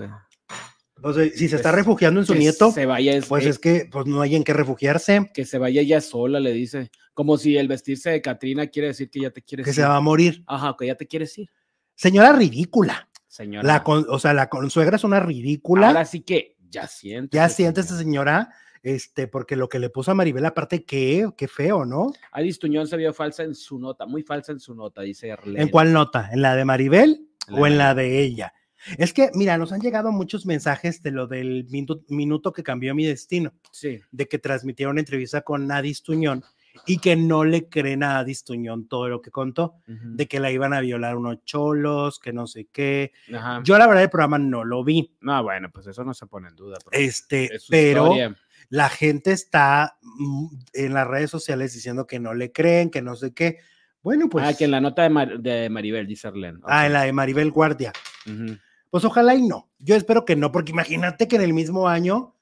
[1.01, 1.11] Güey?
[1.11, 3.45] O sea, si se está Pues, refugiando en su Que nieto, Se vaya, es- pues
[3.45, 6.51] eh, es que pues no hay en qué refugiarse, que se vaya ella sola, le
[6.53, 6.91] dice.
[7.13, 9.75] Como si el vestirse de Catrina quiere decir que ya te quieres que ir.
[9.75, 10.43] se va a morir.
[10.45, 11.49] Ajá, que ya te quieres ir,
[11.95, 13.09] Señora ridícula.
[13.27, 13.67] señora.
[13.67, 15.87] La con- o sea, la consuegra es una ridícula.
[15.87, 17.35] Ahora sí que ya siente.
[17.37, 18.49] ya siente esta señora,
[18.83, 22.11] este, porque lo que le puso a Maribel, aparte, qué, qué feo, ¿no?
[22.31, 25.61] Adis Tuñón se vio falsa en su nota, muy falsa en su nota, dice Arlene.
[25.61, 26.29] ¿En cuál nota?
[26.31, 28.53] ¿En la de Maribel la o de en la de ella?
[28.97, 32.93] Es que, mira, nos han llegado muchos mensajes de lo del minuto, minuto que cambió
[32.95, 33.99] mi destino, Sí.
[34.11, 36.43] de que transmitieron una entrevista con Adis Tuñón
[36.85, 40.51] y que no le creen a Adis Tuñón todo lo que contó, de que la
[40.51, 43.11] iban a violar unos cholos, que no sé qué.
[43.33, 43.61] Ajá.
[43.63, 46.49] Yo la verdad el programa no lo vi, No, bueno, pues eso no se pone
[46.49, 46.77] en duda.
[46.91, 48.35] este, es pero historia.
[48.69, 53.15] la gente está mm, en las redes sociales diciendo que no le creen, que no
[53.15, 53.57] sé qué.
[54.03, 54.45] Bueno, pues.
[54.47, 56.59] ah, que en la nota de, Mar- de Maribel, dice Arlene.
[56.63, 56.85] Ah, ok.
[56.85, 57.91] en la de Maribel Guardia.
[58.27, 58.55] Ujú.
[58.89, 59.69] Pues ojalá y no.
[59.79, 62.35] Yo espero que no, porque imagínate que en el mismo año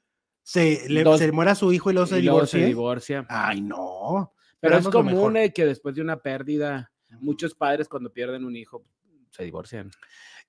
[0.43, 3.25] se, le, Dos- se muera su hijo y luego se divorcia.
[3.29, 4.33] Ay, no.
[4.59, 8.83] Pero es común eh, que después de una pérdida, muchos padres cuando pierden un hijo
[9.31, 9.91] se divorcian.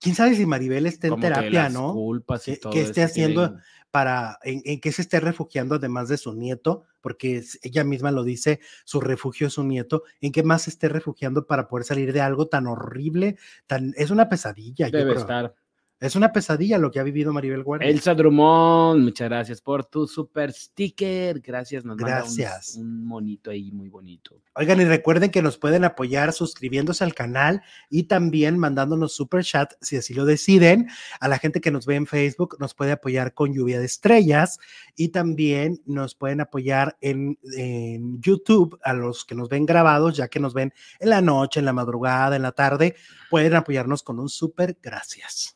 [0.01, 1.93] quién sabe si Maribel esté en como que terapia, las ¿no?
[1.93, 3.57] culpas y Que- todo que esté haciendo-
[3.91, 8.25] Para, en, en qué se esté refugiando además de su nieto, porque ella misma lo
[8.25, 12.13] dice, su refugio es su nieto, en qué más se esté refugiando para poder salir
[12.13, 15.21] de algo tan horrible, tan, es una pesadilla, yo Debe creo.
[15.23, 15.55] estar.
[15.99, 17.89] Es una pesadilla lo que ha vivido Maribel Guardia.
[17.89, 21.41] Elsa Drummond, muchas gracias por tu super sticker.
[21.41, 22.77] Gracias, nos manda un- Gracias.
[22.77, 24.43] Un, monito ahí muy bonito.
[24.57, 29.73] Oigan, y recuerden que nos pueden apoyar suscribiéndose al canal y también mandándonos super chat
[29.81, 30.89] si así lo deciden.
[31.19, 34.59] A la gente que nos ve en Facebook nos puede apoyar con lluvia de estrellas
[34.97, 40.29] y también nos pueden apoyar en, en YouTube a los que nos ven grabados, ya
[40.29, 42.97] que nos ven en la noche, en la madrugada, en la tarde,
[43.31, 45.56] pueden apoyarnos con un super gracias.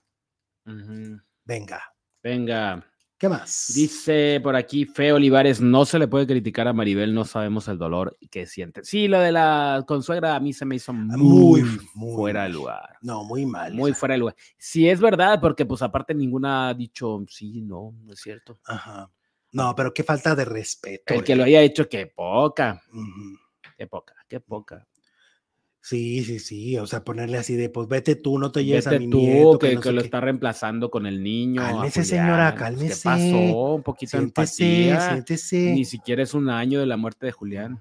[1.45, 1.83] Venga,
[2.23, 2.87] Venga,
[3.19, 3.73] ¿qué más?
[3.75, 7.79] dice por aquí Fe Olivares, no se le puede criticar a Maribel, no sabemos el
[7.79, 8.85] dolor que siente.
[8.85, 12.51] Sí, lo de la consuegra a mí se me hizo muy, muy, muy fuera de
[12.51, 12.97] lugar.
[13.01, 13.75] No, muy mal.
[13.75, 14.01] Muy esa.
[14.01, 14.37] fuera de lugar.
[14.59, 18.61] Sí, es verdad, porque pues aparte ninguna ha dicho, sí, no, no es cierto.
[18.65, 19.11] Ajá.
[19.53, 21.15] No, pero qué falta de respeto.
[21.15, 21.37] El que eh.
[21.37, 22.81] lo haya hecho, qué poca,
[23.77, 24.87] qué poca, qué poca.
[25.83, 28.90] Sí, sí, sí, o sea, ponerle así de, pues vete tú, no te lleves a
[28.90, 30.05] Vete mi tú, nieto, que, no que sé lo qué.
[30.07, 31.62] está reemplazando con el niño.
[31.62, 32.75] a Cálmese, señora, Julián.
[32.75, 33.03] Pues, ¿Qué cálmese.
[33.49, 33.75] pasó?
[33.77, 35.09] Un poquito de Siéntese, empatía.
[35.11, 35.57] siéntese.
[35.73, 37.81] Ni siquiera es un año de la muerte de Julián.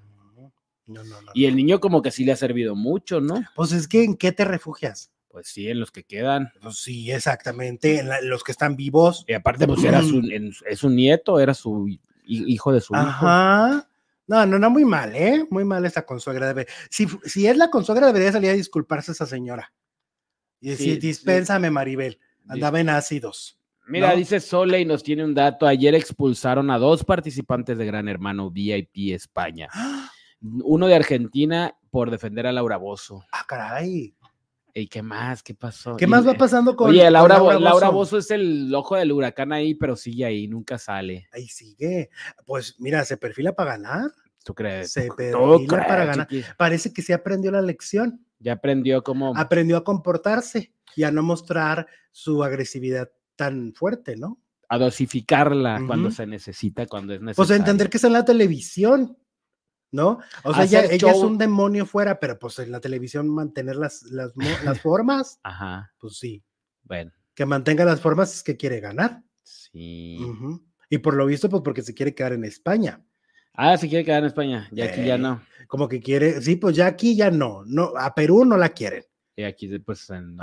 [0.87, 1.31] No, no, no.
[1.35, 3.43] Y el niño como que sí le ha servido mucho, ¿no?
[3.55, 5.11] Pues es que, ¿en qué te refugias?
[5.27, 6.51] Pues sí, en los que quedan.
[6.61, 9.23] Pues sí, exactamente, en la- los que están vivos.
[9.27, 12.93] Y aparte, pues era su, en- es un nieto, era su hi- hijo de su
[12.93, 13.01] hijo.
[13.03, 13.88] Ajá.
[14.29, 15.43] No, no, no, muy mal, ¿eh?
[15.49, 16.47] Muy mal esta consuegra.
[16.47, 16.67] Debe...
[16.91, 19.73] Si, si es la consuegra, debería salir a disculparse esa señora.
[20.61, 21.07] Y decir, Sí, sí.
[21.07, 22.19] dispénsame, Maribel.
[22.47, 23.59] Andaba en ácidos.
[23.87, 24.15] Mira, ¿no?
[24.15, 25.65] dice Sole y nos tiene un dato.
[25.65, 29.67] Ayer expulsaron a dos participantes de Gran Hermano VIP España.
[29.73, 30.11] ¡Ah!
[30.41, 33.25] Uno de Argentina por defender a Laura Bozo.
[33.31, 34.13] Ah, caray.
[34.73, 35.41] ¿Y qué más?
[35.43, 35.95] ¿Qué pasó?
[35.97, 37.89] ¿Qué Y- más va pasando con Oye, con Laura, Bo- Laura?
[37.89, 41.27] Bozo es el ojo del huracán ahí, pero sigue ahí, nunca sale.
[41.31, 42.09] Ahí sigue.
[42.45, 44.11] Pues mira, se perfila para ganar.
[44.43, 44.91] ¿Tú crees?
[44.91, 46.27] Se ¿Tú perfila crees, para ganar.
[46.27, 46.45] chiqui?
[46.57, 48.25] Parece que sí aprendió la lección.
[48.39, 49.33] Ya aprendió cómo.
[49.35, 54.39] Aprendió a comportarse y a no mostrar su agresividad tan fuerte, ¿no?
[54.71, 57.35] a dosificarla cuando se necesita, cuando es necesario.
[57.37, 59.17] Pues a entender que está en la televisión,
[59.91, 60.19] ¿no?
[60.43, 64.03] O sea, ella, ella es un demonio fuera, pero pues en la televisión mantener las,
[64.03, 64.31] las,
[64.63, 66.43] las formas, Ajá, pues sí.
[66.83, 69.23] bueno, Que mantenga las formas es que quiere ganar.
[69.43, 70.19] sí.
[70.91, 72.99] Y por lo visto, pues porque se quiere quedar en España.
[73.53, 75.41] Ah, se quiere quedar en España, ya aquí ya no.
[75.67, 79.03] Como que quiere, sí, pues ya aquí ya no, no, a Perú no la quieren.
[79.35, 80.35] Y aquí después en.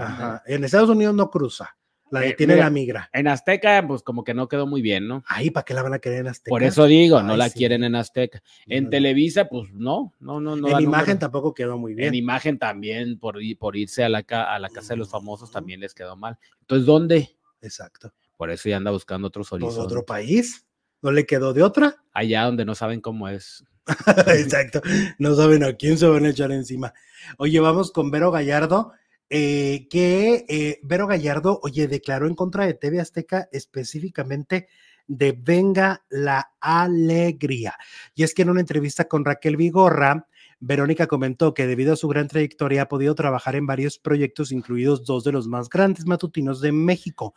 [0.47, 1.76] En Estados Unidos no cruza,
[2.11, 3.11] la Eh, detiene mira, la migra.
[3.13, 5.25] en Azteca, pues como que no quedó muy bien, ¿no?
[5.27, 6.51] Ahí, ¿para qué la van a querer en Azteca?
[6.51, 7.59] Por eso digo, no Ay, la sí.
[7.59, 8.43] quieren en Azteca.
[8.67, 8.91] En No.
[8.91, 10.69] Televisa, pues no, no, no, no.
[10.69, 11.19] en imagen número.
[11.19, 12.09] tampoco quedó muy bien.
[12.09, 15.81] En imagen también, por, por irse a la, a la casa de los famosos, también
[15.81, 16.39] les quedó mal.
[16.61, 17.37] Entonces, ¿dónde?
[17.61, 18.13] Exacto.
[18.37, 19.87] Por eso ya anda buscando otros Pues horizontes.
[19.87, 20.67] otro país.
[21.03, 21.97] ¿No le quedó de otra?
[22.13, 23.65] Allá donde no saben cómo es.
[24.27, 24.81] Exacto.
[25.19, 26.93] No saben a quién se van a echar encima.
[27.39, 28.93] Oye, vamos con Vero Gallardo,
[29.29, 34.69] eh, que eh, Vero Gallardo, oye, declaró en contra de TV Azteca específicamente
[35.07, 37.75] de Venga la Alegría.
[38.15, 40.27] Y es que en una entrevista con Raquel Vigorra,
[40.59, 45.05] Verónica comentó que debido a su gran trayectoria ha podido trabajar en varios proyectos, incluidos
[45.05, 47.35] dos de los más grandes matutinos de México,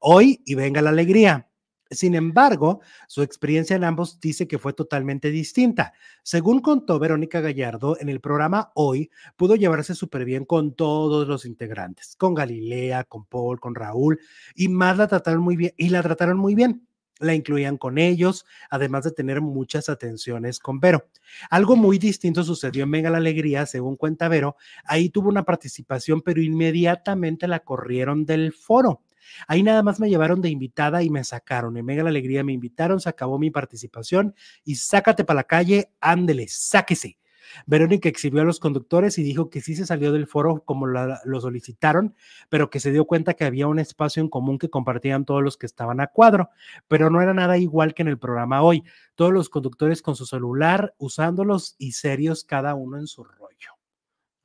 [0.00, 1.48] Hoy y Venga la Alegría.
[1.90, 5.94] Sin embargo, su experiencia en ambos dice que fue totalmente distinta.
[6.22, 11.46] Según contó Verónica Gallardo, en el programa Hoy pudo llevarse súper bien con todos los
[11.46, 14.20] integrantes, con Galilea, con Paul, con Raúl,
[14.54, 16.86] y más la trataron muy bien, y la trataron muy bien.
[17.20, 21.08] La incluían con ellos, además de tener muchas atenciones con Vero.
[21.50, 24.56] Algo muy distinto sucedió en Venga la Alegría, según cuenta Vero.
[24.84, 29.02] Ahí tuvo una participación, pero inmediatamente la corrieron del foro.
[29.46, 31.76] Ahí nada más me llevaron de invitada y me sacaron.
[31.76, 35.90] En Mega la Alegría me invitaron, se acabó mi participación y sácate para la calle,
[36.00, 37.18] ándele, sáquese.
[37.66, 41.20] Verónica exhibió a los conductores y dijo que sí se salió del foro como la-
[41.24, 42.14] lo solicitaron,
[42.50, 45.56] pero que se dio cuenta que había un espacio en común que compartían todos los
[45.56, 46.50] que estaban a cuadro,
[46.88, 48.84] pero no era nada igual que en el programa hoy.
[49.14, 53.24] Todos los conductores con su celular usándolos y serios cada uno en su.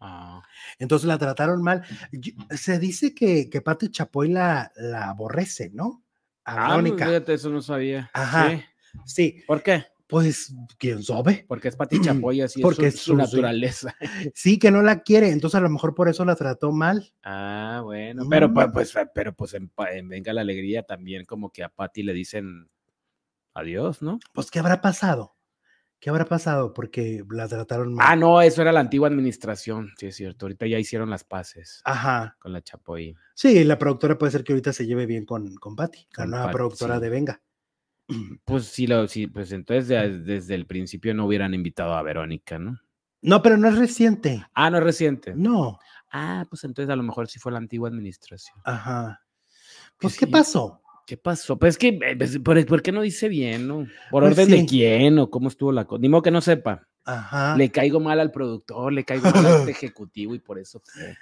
[0.06, 0.42] Ah,
[0.80, 1.84] Entonces la trataron mal.
[2.52, 6.04] Se dice que, que Pati Chapoy la, la aborrece, ¿no?
[6.44, 7.06] A Ah, Verónica.
[7.08, 8.12] fíjate, eso no sabía.
[8.14, 8.50] Ajá.
[8.52, 8.64] Sí.
[9.06, 9.86] Sí, ¿Por qué?
[10.06, 11.46] pues, ¿quién sabe?
[11.48, 13.96] Porque es Pati Chapoy, así Porque es su, naturaleza.
[14.36, 17.12] Sí, que no la quiere, entonces a lo mejor por eso la trató mal.
[17.24, 18.24] Ah, bueno.
[18.30, 18.72] Pero, Mm.
[18.74, 22.14] pues, pero pues en, pa- en Venga la Alegría también como que a Pati le
[22.14, 22.70] dicen
[23.56, 24.20] adiós, ¿no?
[24.34, 25.36] Pues, ¿qué habrá pasado?
[26.04, 26.74] ¿Qué habrá pasado?
[26.74, 28.06] Porque la trataron mal.
[28.10, 30.46] Ah, no, eso era la antigua administración, sí es cierto.
[30.46, 32.36] Ahorita ya hicieron las paces Ajá.
[32.42, 33.16] con la Chapoy.
[33.34, 36.30] Sí, la productora puede ser que ahorita se lleve bien con, con Patty, la Con
[36.32, 37.02] nueva Patty, productora sí.
[37.04, 37.42] de Venga.
[38.44, 42.60] Pues sí, lo, sí, pues entonces ya desde el principio no hubieran invitado a Verónica,
[42.60, 42.82] ¿no?
[43.22, 44.46] No, pero no es reciente.
[44.54, 45.34] Ah, no es reciente.
[45.34, 45.80] No.
[46.12, 48.60] Ah, pues entonces a lo mejor sí fue la antigua administración.
[48.66, 49.22] Ajá.
[49.98, 50.32] Pues, ¿qué sí.
[50.34, 50.82] pasó?
[51.06, 51.58] ¿Qué pasó?
[51.60, 53.88] Pues es que, eh, pues, ¿por, qué no dice bien, no?
[54.10, 54.52] ¿Por Pues orden sí.
[54.62, 56.02] de quién o cómo estuvo la cosa?
[56.02, 56.88] Ni modo que no sepa.
[57.06, 57.58] Ajá.
[57.58, 61.18] Le caigo mal al productor, le caigo mal al ejecutivo y por eso fue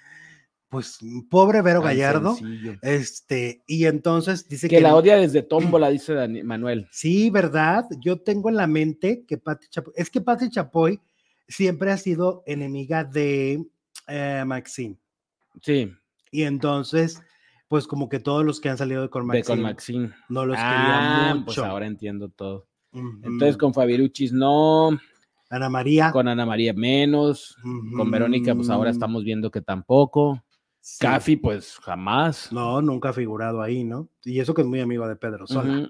[0.70, 2.36] Pues pobre Vero tan Gallardo.
[2.36, 2.76] sencillo.
[2.84, 6.88] Este, y entonces dice Que la odia desde tómbola, dice Dani- Manuel.
[6.92, 7.86] Sí, ¿verdad?
[8.00, 11.00] Yo tengo en la mente que Pati Chapoy, es que Pati Chapoy
[11.48, 13.66] siempre ha sido enemiga de
[14.08, 14.98] eh, Maxine.
[15.64, 15.92] Sí,
[16.32, 17.22] Y entonces,
[17.72, 20.12] pues como que todos los que han salido de con de Maxine con Maxine.
[20.28, 21.66] no los Ah, quería pues mucho.
[21.66, 22.68] ahora entiendo todo.
[22.92, 24.90] Entonces con Fabiruchis no,
[25.50, 26.12] Ana María.
[26.12, 27.56] con Ana María menos,
[27.96, 30.44] con Verónica pues ahora estamos viendo que tampoco.
[30.82, 30.98] Sí.
[31.00, 32.52] Cafi pues jamás.
[32.52, 34.10] No, nunca ha figurado ahí, ¿no?
[34.26, 35.90] Y eso que es muy amigo de Pedro Sola.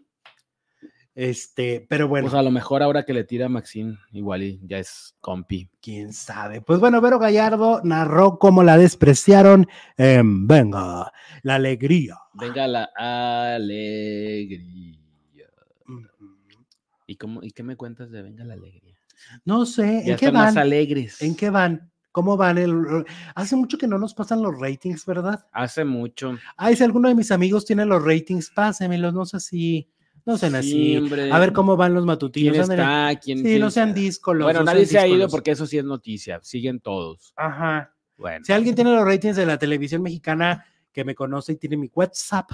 [1.13, 4.61] Este, pero bueno, Pues a lo mejor ahora que le tira a Maxine, igual y
[4.63, 5.69] ya es compi.
[5.81, 6.61] quién sabe.
[6.61, 11.11] Pues bueno, Vero Gallardo narró cómo la despreciaron en Venga,
[11.43, 12.15] la alegría.
[12.33, 12.89] Venga la
[13.55, 14.97] alegría.
[17.07, 18.97] ¿Y, cómo, ¿Y qué me cuentas de Venga la alegría?
[19.45, 20.61] No sé, Ya ¿en qué están más van?
[20.63, 21.21] alegres.
[21.21, 21.91] ¿En qué van?
[22.11, 22.57] ¿Cómo van?
[22.57, 25.45] El, hace mucho que no nos pasan los ratings, ¿verdad?
[25.51, 26.37] Hace mucho.
[26.57, 29.89] Ay, si alguno de mis amigos tiene los ratings, pásenmelos, no sé si,
[30.25, 30.71] no sean así.
[30.71, 31.31] Sí, hombre.
[31.31, 32.53] A ver cómo van los matutinos.
[32.53, 33.15] ¿Quién está?
[33.21, 34.45] ¿Quién, Sí, no sean díscolos.
[34.45, 36.39] Bueno, no nadie se ha ido porque eso sí es noticia.
[36.43, 37.33] Siguen todos.
[37.35, 37.93] Ajá.
[38.17, 41.77] Bueno, Si alguien tiene los ratings de la televisión mexicana que me conoce y tiene
[41.77, 42.49] mi WhatsApp,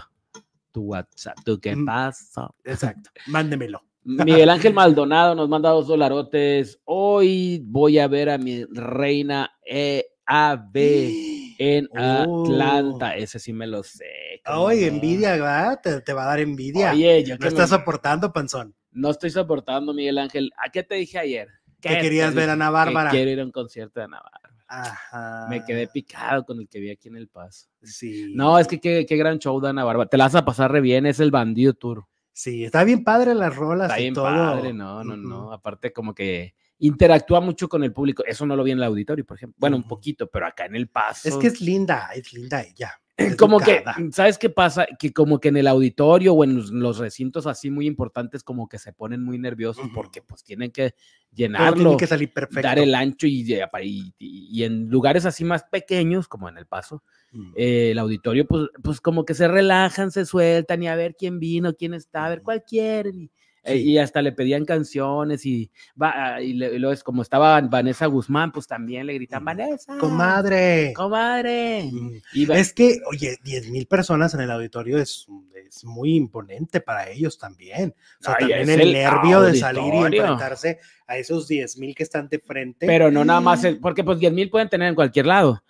[0.72, 1.86] tu WhatsApp, ¿tú qué Mm.
[1.86, 2.50] pasa?
[2.64, 3.82] exacto, mándemelo.
[4.04, 6.80] Miguel Ángel Maldonado nos manda dos dolarotes.
[6.86, 10.74] Hoy voy a ver a mi reina EAB
[11.58, 12.44] en Oh.
[12.44, 13.16] Atlanta.
[13.16, 14.42] Ese sí me lo sé.
[14.44, 14.88] Ay, no.
[14.88, 15.80] envidia, ¿verdad?
[15.82, 16.92] Te, te va a dar envidia.
[16.94, 18.76] Oye, yo no que me- estás soportando, panzón.
[18.92, 20.52] no estoy soportando, Miguel Ángel.
[20.64, 21.48] ¿A qué te dije ayer?
[21.82, 22.54] Que ¿Qué querías te ver a?
[22.54, 23.10] Ana Que Bárbara.
[23.12, 24.54] quiero ir a un concierto de Ana Bárbara.
[24.70, 25.48] Ajá.
[25.50, 27.68] Me quedé picado con el que vi aquí en El Paso.
[27.84, 28.32] Sí.
[28.36, 30.10] No, es que qué, qué gran show de Ana Bárbara.
[30.10, 32.06] Te la vas a pasar re bien, es el bandido tour.
[32.34, 34.26] Sí, está bien padre las rolas Está y bien todo.
[34.26, 35.52] padre, no, no, no.
[35.54, 38.24] Aparte, como que interactúa mucho con el público.
[38.26, 39.58] Eso no lo vi en el auditorio, por ejemplo.
[39.60, 41.28] Bueno, un poquito, pero acá en el paso.
[41.28, 43.00] Es que es linda, es linda ella.
[43.38, 43.84] como que.
[44.12, 44.86] ¿sabes qué pasa?
[45.00, 48.70] Que como que en el auditorio o en los, los recintos así muy importantes, como
[48.70, 50.94] que se ponen muy nerviosos porque pues tienen que
[51.32, 52.62] llenarlo, tiene que salir perfecto.
[52.68, 53.44] dar el ancho y,
[54.20, 57.54] y, en lugares así más pequeños, como en el paso, Mm.
[57.56, 61.40] eh, el auditorio, pues, pues como que se relajan, se sueltan y a ver quién
[61.40, 63.20] vino, quién está, a ver cuál quieren.
[63.22, 63.32] Y,
[63.68, 63.92] eh, Sí.
[63.92, 65.70] y hasta le pedían canciones y,
[66.02, 69.44] va, y, le- y luego es como estaba Vanessa Guzmán, pues también le gritan.
[69.46, 70.94] Vanessa, Comadre.
[70.96, 71.90] comadre.
[72.34, 75.28] Y va- Es que, oye, 10 mil personas en el auditorio es,
[75.68, 77.94] es muy imponente para ellos también.
[78.20, 81.96] O sea, Ay, también el, el nervio de salir y enfrentarse a esos 10 mil
[81.96, 82.86] que están de frente.
[82.88, 85.64] pero no nada más, el- porque pues 10 mil pueden tener en cualquier lado,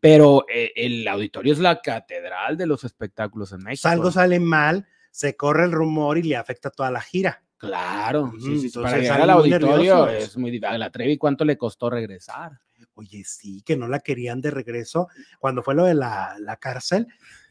[0.00, 3.88] pero eh, el auditorio es la catedral de los espectáculos en México.
[3.88, 7.43] Si algo sale mal, se corre el rumor y le afecta a toda la gira.
[7.66, 10.28] Claro, sí, sí, para llegar al auditorio nerviosos.
[10.30, 10.78] es muy difícil.
[10.78, 12.52] La Trevi, ¿cuánto le costó regresar?
[12.96, 15.08] Oye, sí, que no la querían de regreso.
[15.40, 17.06] Cuando fue lo de la, la cárcel,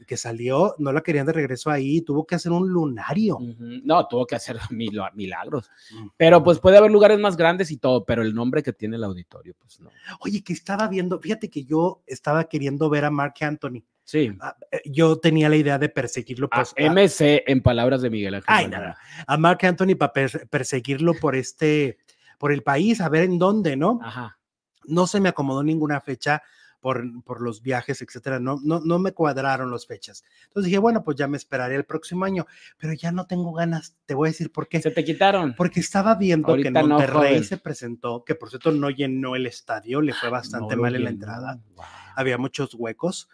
[0.07, 3.39] que salió, no la querían de regreso ahí, tuvo que hacer un lunario.
[3.83, 5.69] No, tuvo que hacer mil- milagros.
[6.17, 9.03] Pero pues puede haber lugares más grandes y todo, pero el nombre que tiene el
[9.03, 9.89] auditorio, pues no.
[10.21, 13.83] Oye, que estaba viendo, fíjate que yo estaba queriendo ver a Mark Anthony.
[14.03, 14.35] Sí.
[14.41, 16.47] Ah, eh, Yo tenía la idea de perseguirlo.
[16.51, 18.47] A pues, a- MC en palabras de Miguel Ángel.
[18.47, 18.97] Ay, nada.
[19.25, 20.13] a Mark Anthony para
[20.49, 21.97] perseguirlo por este,
[22.37, 23.99] por el país, a ver en dónde, ¿no?
[24.03, 24.37] Ajá.
[24.85, 26.43] No se me acomodó ninguna fecha
[26.81, 28.41] por, por los viajes, etcétera.
[28.41, 30.25] No, no, no me cuadraron las fechas.
[30.47, 32.45] Entonces dije, bueno, pues ya me esperaré el próximo año,
[32.77, 33.95] pero ya no tengo ganas.
[34.05, 34.81] Te voy a decir por qué.
[34.81, 35.55] Se te quitaron.
[35.55, 37.43] Porque estaba viendo que en Ahorita no, Monterrey joven.
[37.45, 40.95] se presentó, que por cierto no llenó el estadio, le fue bastante No lo mal
[40.97, 41.61] en la entrada.
[41.73, 41.85] Wow.
[42.17, 43.29] Había muchos huecos.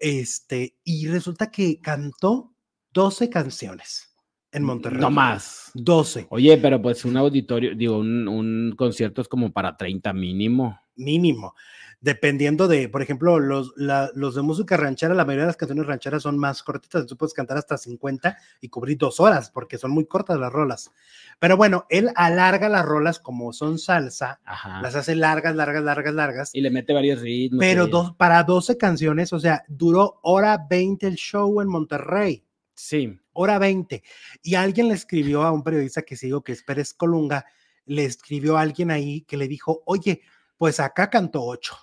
[0.00, 2.54] Este, y resulta que cantó
[2.92, 4.14] 12 canciones
[4.50, 5.00] en Monterrey.
[5.00, 5.70] No más.
[5.74, 10.80] 12 Oye, pero pues un auditorio, digo, un, un concierto es como para 30 mínimo.
[10.96, 11.54] mínimo.
[12.02, 15.86] Dependiendo de, por ejemplo, los, la- los de música ranchera, la mayoría de las canciones
[15.86, 19.90] rancheras son más cortitas, tú puedes cantar hasta 50 y cubrir dos horas, porque son
[19.90, 20.90] muy cortas las rolas.
[21.38, 24.80] Pero bueno, él alarga las rolas como son salsa, Ajá.
[24.80, 26.50] las hace largas, largas, largas, largas.
[26.54, 27.60] Y le mete varios ritmos.
[27.60, 32.42] Pero dos, para 12 canciones, o sea, duró hora 20 el show en Monterrey,
[32.74, 33.20] Sí.
[33.34, 34.02] hora 20.
[34.42, 37.44] Y alguien le escribió a un periodista que sigo, que es Pérez Colunga,
[37.84, 40.22] le escribió a alguien ahí que le dijo, oye,
[40.56, 41.76] pues acá cantó ocho.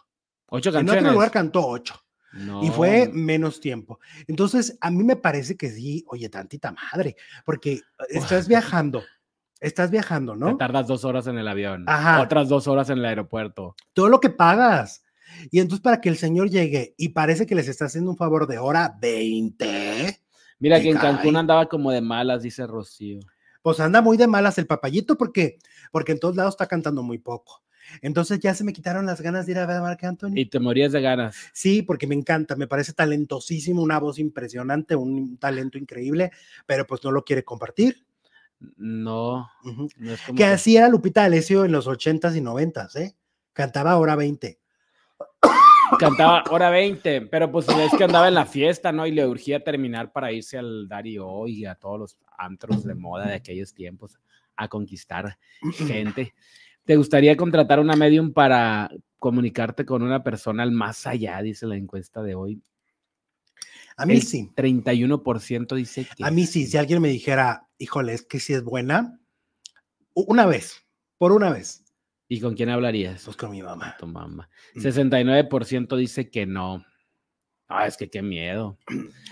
[0.49, 1.01] Ocho En canciones.
[1.03, 1.95] otro lugar cantó ocho.
[2.33, 2.63] No.
[2.63, 3.99] Y fue menos tiempo.
[4.27, 9.03] Entonces, a mí me parece que sí, oye, tantita madre, porque estás viajando,
[9.59, 10.57] estás viajando, Te ¿no?
[10.57, 11.85] tardas dos horas en el avión.
[11.87, 12.21] Ajá.
[12.21, 13.75] Otras dos horas en el aeropuerto.
[13.93, 15.03] Todo lo que pagas.
[15.51, 18.45] Y entonces para que el señor llegue y parece que les está haciendo un favor
[18.47, 20.19] de hora 20,
[20.59, 21.11] Mira que en cae.
[21.15, 23.19] Cancún andaba como de malas, dice Rocío.
[23.61, 25.57] pues anda muy de malas el papayito porque,
[25.91, 27.61] porque en todos lados está cantando muy poco.
[28.01, 30.31] Entonces ya se me quitaron las ganas de ir a ver a Marc Anthony.
[30.35, 31.35] Y te morías de ganas.
[31.53, 36.31] Sí, porque me encanta, me parece talentosísimo, una voz impresionante, un talento increíble,
[36.65, 38.05] pero pues no lo quiere compartir.
[38.75, 43.15] No, es como Que que- así era Lupita D'Alessio en los 80s y 90s, ¿eh?
[43.53, 44.59] Cantaba hora 20.
[45.99, 49.07] Cantaba hora 20, pero pues es que andaba en la fiesta, ¿no?
[49.07, 53.27] Y le urgía terminar para irse al Dario y a todos los antros de moda
[53.27, 54.19] de aquellos tiempos
[54.57, 55.37] a conquistar
[55.87, 56.33] gente.
[56.87, 61.41] ¿Te gustaría contratar una medium para comunicarte con una persona al más allá?
[61.41, 62.63] Dice la encuesta de hoy.
[63.97, 68.13] A mí El sí, 31% dice que a mí sí, si alguien me dijera, híjole,
[68.13, 69.19] es que sí es buena,
[70.13, 70.85] una vez,
[71.17, 71.83] por una vez,
[72.29, 73.23] ¿Y con quién hablarías?
[73.25, 73.95] pues con mi mamá.
[73.99, 74.49] Tu mamá.
[74.75, 74.79] Mm.
[74.79, 76.85] 69% dice que no.
[77.67, 78.77] Ah, es que qué miedo.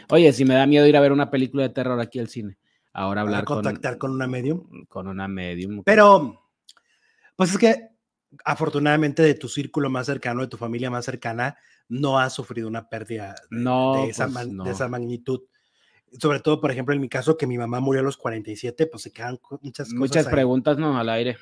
[0.10, 2.58] Oye, si me da miedo ir a ver una película de terror aquí al cine.
[2.92, 4.86] Ahora hablar con, contactar con una medium.
[4.88, 5.84] con una medium.
[5.84, 6.45] Pero,
[7.36, 7.90] pues es que
[8.44, 11.58] afortunadamente de tu círculo más cercano, de tu familia más cercana,
[11.88, 14.64] no has sufrido una pérdida de, No, de esa, pues, no.
[14.64, 15.42] de esa magnitud.
[16.20, 19.04] Sobre todo, por ejemplo, en mi caso, que mi mamá murió a los 47, pues
[19.04, 20.00] se quedan muchas cosas.
[20.00, 20.32] Muchas ahí.
[20.32, 21.38] preguntas, no, al aire.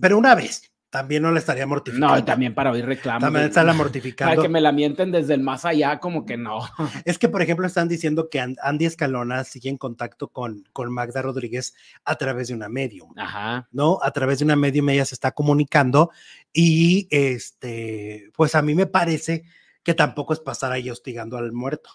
[0.00, 2.14] Pero una vez, también no la estaría mortificando.
[2.14, 3.22] No, y también para oír reclamos.
[3.22, 4.42] También está la Para mortificando.
[4.42, 6.60] que me la mienten desde el más allá, como que no.
[7.04, 10.92] Es que, por ejemplo, están diciendo que An- Andy Escalona sigue en contacto con, con
[10.92, 11.74] Magda Rodríguez
[12.04, 13.12] a través de una medium.
[13.16, 13.68] Ajá.
[13.70, 13.98] ¿no?
[14.02, 16.10] A través de una medium ella se está comunicando
[16.52, 19.44] y este, pues a mí me parece
[19.82, 21.90] que tampoco es pasar ahí hostigando al muerto.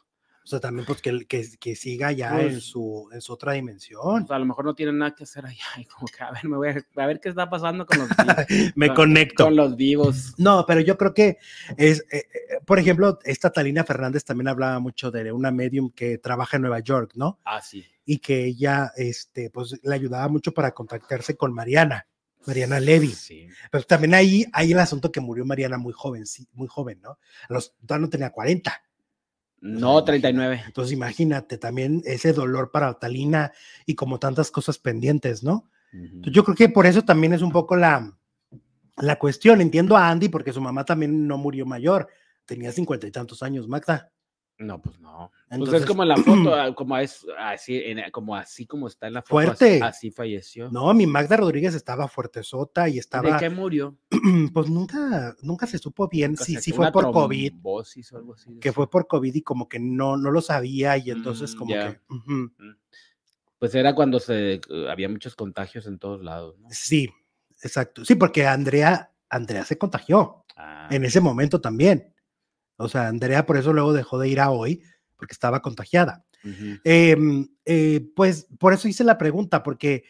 [0.46, 3.54] O sea, también pues que, que, que siga ya en, Pues- su, en su otra
[3.54, 4.28] dimensión.
[4.28, 5.64] Pues, a lo mejor no tienen nada que hacer allá.
[5.80, 8.10] Y como que, a ver, me voy a, a ver qué está pasando con los,
[8.10, 8.16] vi-
[8.76, 9.46] Me con- conecto.
[9.46, 10.36] con los vivos.
[10.38, 11.40] No, pero yo creo que
[11.78, 16.20] es, eh, eh, por ejemplo, esta Talina Fernández también hablaba mucho de una medium que
[16.20, 17.40] trabaja en Nueva York, ¿no?
[17.44, 17.84] Ah, sí.
[18.06, 22.06] Y que ella, este, pues le ayudaba mucho para contactarse con Mariana,
[22.46, 23.08] Mariana Levy.
[23.08, 23.48] Sí.
[23.72, 27.18] Pero también ahí hay el asunto que murió Mariana muy joven, sí, muy joven, ¿no?
[27.50, 28.80] A los, no tenía 40.
[29.66, 30.62] No, 39.
[30.68, 33.52] Entonces imagínate también ese dolor para Talina
[33.88, 35.68] y como tantas cosas pendientes, ¿no?
[36.22, 38.16] Yo creo que por eso también es un poco la,
[38.98, 39.62] la cuestión.
[39.62, 42.10] Entiendo a Andy porque su mamá también no murió mayor,
[42.46, 44.12] tenía cincuenta y tantos años, Magda.
[44.58, 45.32] No, pues no.
[45.50, 48.88] pues Entonces- es como en la foto, ah, como es así, en- como así como
[48.88, 49.32] está en la foto.
[49.32, 49.82] Fuerte.
[49.84, 50.72] Así, falleció.
[50.72, 53.98] No, mi Magda Rodríguez estaba fuertezota y ¿De estaba, qué murió?
[54.54, 57.54] pues nunca, nunca se supo bien si, si que fue por COVID.
[57.64, 57.84] o
[58.16, 58.58] algo así.
[58.62, 61.74] que fue por COVID y como que no, no lo sabía y entonces Mm, como
[61.74, 62.00] que...
[62.10, 62.52] ujú,
[63.60, 66.68] Pues era cuando se eh, había muchos contagios en todos lados, ¿no?
[66.72, 67.10] Sí,
[67.62, 68.06] exacto.
[68.06, 72.15] Sí, porque Andrea, Andrea se contagió Ah, en ese momento también.
[72.78, 74.82] O sea, Andrea por eso luego dejó de ir a hoy,
[75.16, 76.26] porque estaba contagiada.
[76.84, 80.04] Em, eh, pues por eso hice la pregunta, porque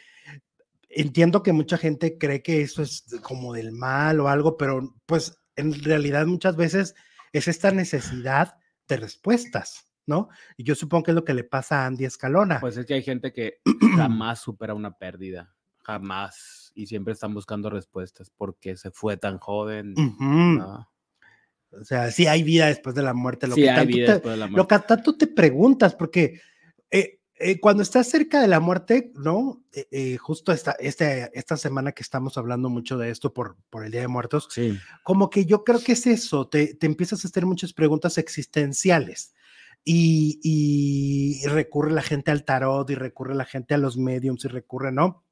[0.89, 5.37] entiendo que mucha gente cree que eso es como del mal o algo, pero pues
[5.55, 6.95] en realidad muchas veces
[7.31, 8.55] es esta necesidad
[8.87, 10.29] de respuestas, ¿no?
[10.57, 12.59] Y yo supongo que es lo que le pasa a Andy Escalona.
[12.59, 13.61] Pues es que hay gente que
[13.95, 19.93] jamás supera una pérdida, jamás, y siempre están buscando respuestas porque se fue tan joven.
[20.19, 20.89] ¿no?
[21.79, 23.47] O sea, sí hay vida después de la muerte.
[23.47, 24.75] Lo Sí que hay tanto vida te- después de la Lo muerte.
[24.75, 26.39] que tanto te preguntas, porque
[26.91, 29.61] eh, eh, cuando estás cerca de la muerte, ¿no?
[29.73, 33.83] Eh, eh, justo esta, este, esta semana que estamos hablando mucho de esto por, por
[33.85, 37.25] el Día de Muertos, Sí, como que yo creo que es eso, te, te empiezas
[37.25, 39.33] a hacer muchas preguntas existenciales.
[39.87, 44.47] Y, y recurre la gente al tarot y recurre la gente a los mediums y
[44.47, 45.23] recurre, ¿no?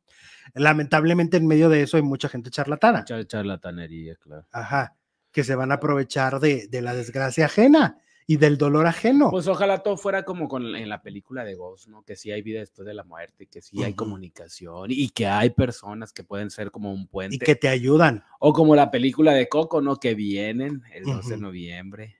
[0.54, 3.04] Lamentablemente en medio de eso hay mucha gente charlatana.
[3.06, 4.46] charlatanería, claro.
[4.52, 4.96] Ajá,
[5.34, 9.30] que se van a aprovechar de, de la desgracia ajena y del dolor ajeno.
[9.32, 12.04] Pues ojalá todo fuera como con, en la película de Ghost, ¿no?
[12.04, 13.98] Que sí hay vida después de la muerte, que sí hay Ujú.
[13.98, 17.36] comunicación y que hay personas que pueden ser como un puente.
[17.36, 18.24] y que te ayudan.
[18.40, 19.98] O como la película de Coco, ¿no?
[19.98, 21.44] Que vienen el 12 de Ujú.
[21.44, 22.18] noviembre.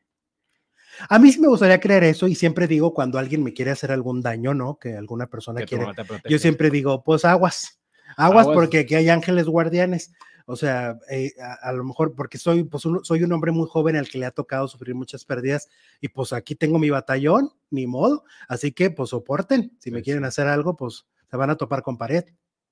[1.10, 3.92] A mí sí me gustaría creer eso y siempre digo cuando alguien me quiere hacer
[3.92, 4.78] algún daño, ¿no?
[4.78, 5.86] Que alguna persona Que quiere.
[6.30, 7.80] Yo siempre digo, pues aguas,
[8.18, 8.56] aguas, Aguas.
[8.56, 10.14] porque aquí hay ángeles guardianes.
[10.46, 13.68] O sea, eh, a, a lo mejor porque soy, pues, un- soy un hombre muy
[13.70, 15.70] joven al que le ha tocado sufrir muchas pérdidas
[16.02, 18.24] y pues aquí tengo mi batallón, ni modo.
[18.48, 19.76] Así que pues soporten.
[19.80, 22.26] Si me quieren hacer algo, pues se van a topar con pared,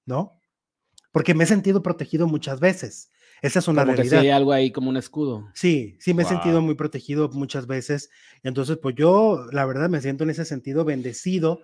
[0.06, 0.38] ¿no?
[1.14, 3.12] porque me he sentido protegido muchas veces.
[3.42, 4.22] Esa es una Como que sí realidad.
[4.22, 5.50] hay algo ahí como un escudo.
[5.54, 8.10] Sí, sí me he sentido muy protegido muchas veces.
[8.44, 11.60] Entonces, pues yo, la verdad, me siento en ese sentido bendecido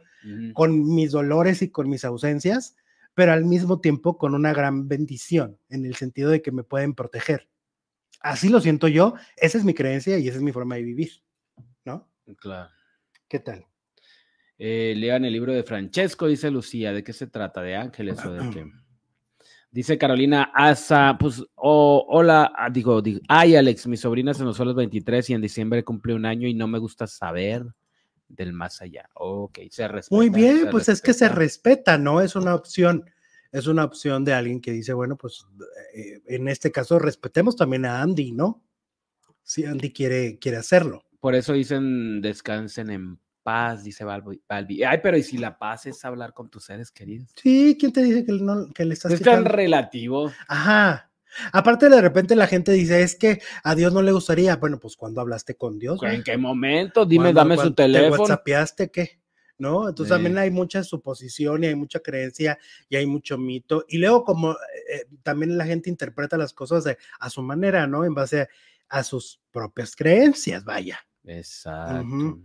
[0.54, 2.76] con mis dolores y con mis ausencias,
[3.18, 6.94] pero al mismo tiempo con una gran bendición, en el sentido de que me pueden
[6.94, 7.50] proteger.
[8.22, 11.24] Así lo siento yo, esa es mi creencia y esa es mi forma de vivir,
[11.84, 12.08] ¿no?
[12.38, 12.70] Claro.
[13.28, 13.66] ¿Qué tal?
[14.60, 16.94] Eh, lean el libro de Francesco, dice Lucía.
[16.94, 17.64] ¿De qué se trata?
[17.64, 18.72] ¿De ángeles o de qué?
[19.72, 24.58] Dice Carolina Asa, pues, oh, hola, ah, digo, digo, ay Alex, mi sobrina se nos
[24.58, 27.66] fue a los 23 y en diciembre cumple un año y no me gusta saber
[28.28, 29.10] del más allá.
[29.14, 30.16] Ok, se respeta.
[30.16, 31.98] Muy bien, pues es que se respeta.
[31.98, 32.22] ¿no?
[32.22, 33.10] Es una opción,
[33.52, 35.46] es una opción de alguien que dice, bueno, pues
[35.94, 38.64] eh, en este caso respetemos también a Andy, ¿no?
[39.44, 41.06] Si Andy quiere, quiere hacerlo.
[41.20, 44.42] Por eso dicen descansen en paz, dice Balbi.
[44.48, 44.84] Balbi.
[44.84, 47.30] Ay, pero ¿y si la paz es hablar con tus seres queridos?
[47.42, 50.32] Sí, ¿quién te dice que, no, que le estás Es tan relativo.
[50.50, 51.07] Ajá.
[51.52, 54.56] Aparte, de repente la gente dice, es que a Dios no le gustaría.
[54.58, 56.02] Bueno, pues cuando hablaste con Dios.
[56.04, 57.06] ¿En qué momento?
[57.06, 58.22] Dime, ¿Cuándo- dame su ¿Te teléfono.
[58.24, 59.20] whatsappeaste qué?
[59.60, 59.90] ¿No?
[59.90, 60.14] Entonces Sí.
[60.16, 62.60] también hay mucha suposición y hay mucha creencia
[62.90, 63.86] y hay mucho mito.
[63.88, 68.06] Y luego como eh, también la gente interpreta las cosas de, a su manera, ¿no?
[68.06, 68.48] En base
[68.90, 71.00] a, sus propias creencias, vaya.
[71.26, 72.40] Exacto.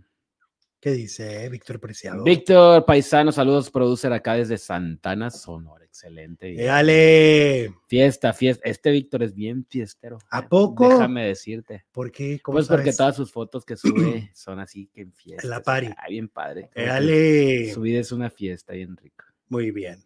[0.83, 2.25] ¿Qué dice Víctor Preciado?
[2.25, 5.85] Víctor Paisano, saludos, producer acá desde Santana, Sonora.
[5.85, 6.49] Excelente.
[6.51, 7.73] Eh, ¡Éale!
[7.87, 8.67] Fiesta, fiesta.
[8.67, 10.17] Este Víctor es bien fiestero.
[10.29, 10.89] ¿A poco?
[10.89, 11.85] Déjame decirte.
[11.93, 12.41] ¿Por qué?
[12.41, 15.47] ¿Cómo Pues porque todas sus fotos que sube son así que en fiesta.
[15.47, 15.87] la party.
[15.95, 16.69] Ay, bien padre.
[16.75, 17.73] ¡Éale!
[17.73, 19.23] Su vida es una fiesta bien rica.
[19.47, 20.03] Muy bien.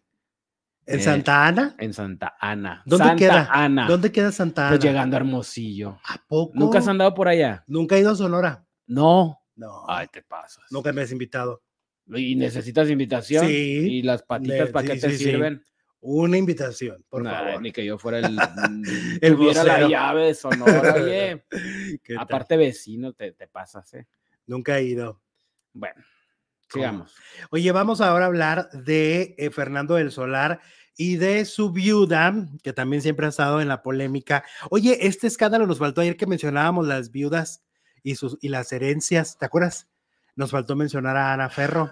[0.86, 1.74] ¿En Eh, Santa Ana?
[1.80, 2.84] En Santa Ana.
[2.86, 3.48] ¿Dónde Santa queda?
[3.50, 3.88] Ana.
[3.88, 4.76] ¿Dónde queda Santa Ana?
[4.76, 5.98] Pues llegando a Hermosillo.
[6.04, 6.52] ¿A poco?
[6.54, 7.64] ¿Nunca has andado por allá?
[7.66, 8.64] Nunca he ido a Sonora.
[8.86, 9.40] No.
[9.58, 9.84] No.
[9.88, 10.64] Ay, te pasas.
[10.70, 11.62] Nunca me has invitado.
[12.06, 13.46] ¿Y necesitas invitación?
[13.46, 13.52] Sí.
[13.52, 15.24] ¿Y las patitas para qué sí, te sí, sí.
[15.24, 15.62] sirven?
[16.00, 17.60] Una invitación, por Nah, favor.
[17.62, 18.24] Ni que yo fuera el.
[19.20, 19.88] El tuviera la vocero.
[19.88, 21.44] llave de Sonora, oye.
[22.04, 22.16] ¿Qué?
[22.16, 24.06] Aparte, vecino, te, te pasas, ¿eh?
[24.46, 25.20] Nunca he ido.
[25.72, 25.96] Bueno,
[26.70, 26.84] ¿Cómo?
[26.84, 27.16] sigamos.
[27.50, 30.60] Oye, vamos ahora a hablar de eh, Fernando del Solar
[30.96, 34.44] y de su viuda, que también siempre ha estado en la polémica.
[34.70, 37.64] Oye, este escándalo nos faltó ayer que mencionábamos las viudas
[38.02, 39.88] y, sus, y las herencias, ¿te acuerdas?
[40.36, 41.90] Nos faltó mencionar a Ana Ferro,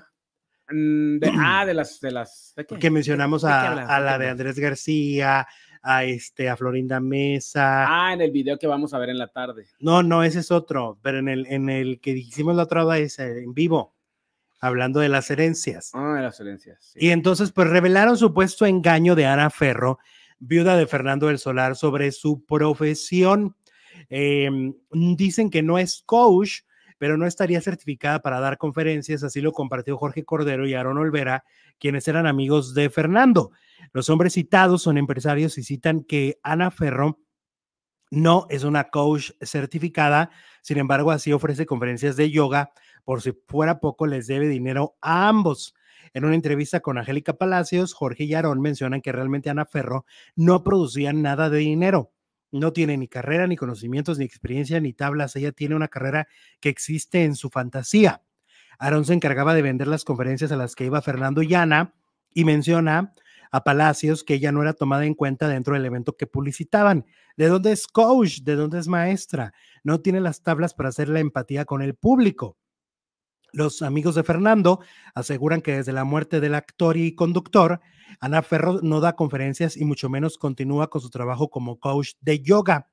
[0.69, 2.01] Mm, de- ah, de las.
[2.01, 3.87] De las que mencionamos ¿De qué a, hablas?
[3.89, 4.29] a ¿De la de?
[4.31, 5.47] Andrés García,
[5.81, 7.87] a, este, a Florinda Mesa.
[7.89, 9.69] Ah, en el video que vamos a ver en la tarde.
[9.79, 13.17] No, no, ese es otro, pero en el, en el que hicimos la otra vez
[13.21, 13.95] eh, en vivo,
[14.59, 15.93] hablando de las herencias.
[15.95, 16.79] Ah, de las herencias.
[16.93, 16.99] sí.
[17.01, 20.01] Y entonces, pues revelaron supuesto engaño de Ana Ferro,
[20.41, 23.55] viuda de Fernando del Solar, sobre su profesión.
[24.09, 24.51] Eh,
[24.91, 26.61] dicen que no es coach,
[26.99, 31.45] pero no estaría certificada para dar conferencias, así lo compartió Jorge Cordero y Aaron Olvera,
[31.79, 33.51] quienes eran amigos de Fernando.
[33.93, 37.21] Los hombres citados son empresarios y citan que Ana Ferro
[38.11, 40.31] no es una coach certificada,
[40.63, 42.73] sin embargo, así ofrece conferencias de yoga.
[43.05, 45.75] Por si fuera poco, les debe dinero a ambos.
[46.13, 50.65] En una entrevista con Angélica Palacios, Jorge y Aarón mencionan que realmente Ana Ferro no
[50.65, 52.13] producía nada de dinero.
[52.59, 55.37] No tiene ni carrera, ni conocimientos, ni experiencia, ni tablas.
[55.37, 56.29] Ella tiene una carrera
[56.61, 58.23] que existe en su fantasía.
[58.79, 61.95] Aarón se encargaba de vender las conferencias a las que iba Fernando y Ana
[62.35, 63.15] y menciona
[63.51, 67.07] a Palacios que ella no era tomada en cuenta dentro del evento que publicitaban.
[67.37, 68.41] ¿De dónde es coach?
[68.41, 69.55] ¿De dónde es maestra?
[69.83, 72.59] No tiene las tablas para hacer la empatía con el público.
[73.53, 74.81] Los amigos de Fernando
[75.15, 77.81] aseguran que desde la muerte del actor y conductor,
[78.21, 82.41] Ana Ferro no da conferencias y mucho menos continúa con su trabajo como coach de
[82.41, 82.89] yoga.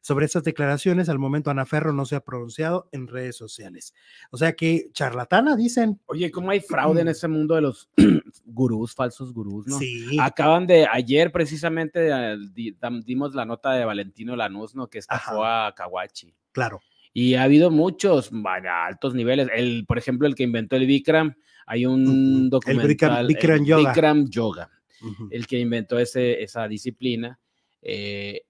[0.00, 3.92] Sobre estas declaraciones, al momento Ana Ferro no se ha pronunciado en redes sociales.
[4.30, 6.00] O sea que charlatana, dicen.
[6.06, 7.90] Oye, ¿cómo hay fraude en ese mundo de los
[8.44, 9.78] gurús, falsos gurús, no?
[9.80, 10.16] Sí.
[10.20, 12.08] Acaban de, ayer precisamente
[13.04, 14.88] dimos la nota de Valentino Lanús, ¿no?
[14.88, 16.32] Que estafó a Kawachi.
[16.52, 16.80] Claro.
[17.18, 19.48] Y ha habido muchos vaya, altos niveles.
[19.54, 21.34] El, por ejemplo, el que inventó el Bikram,
[21.66, 22.12] hay un Ujú.
[22.44, 23.26] El documental.
[23.26, 23.88] Bikram- Yoga.
[23.90, 25.28] Bikram Yoga, Ujú.
[25.30, 27.38] el que inventó ese, esa disciplina.
[27.80, 28.42] Eh,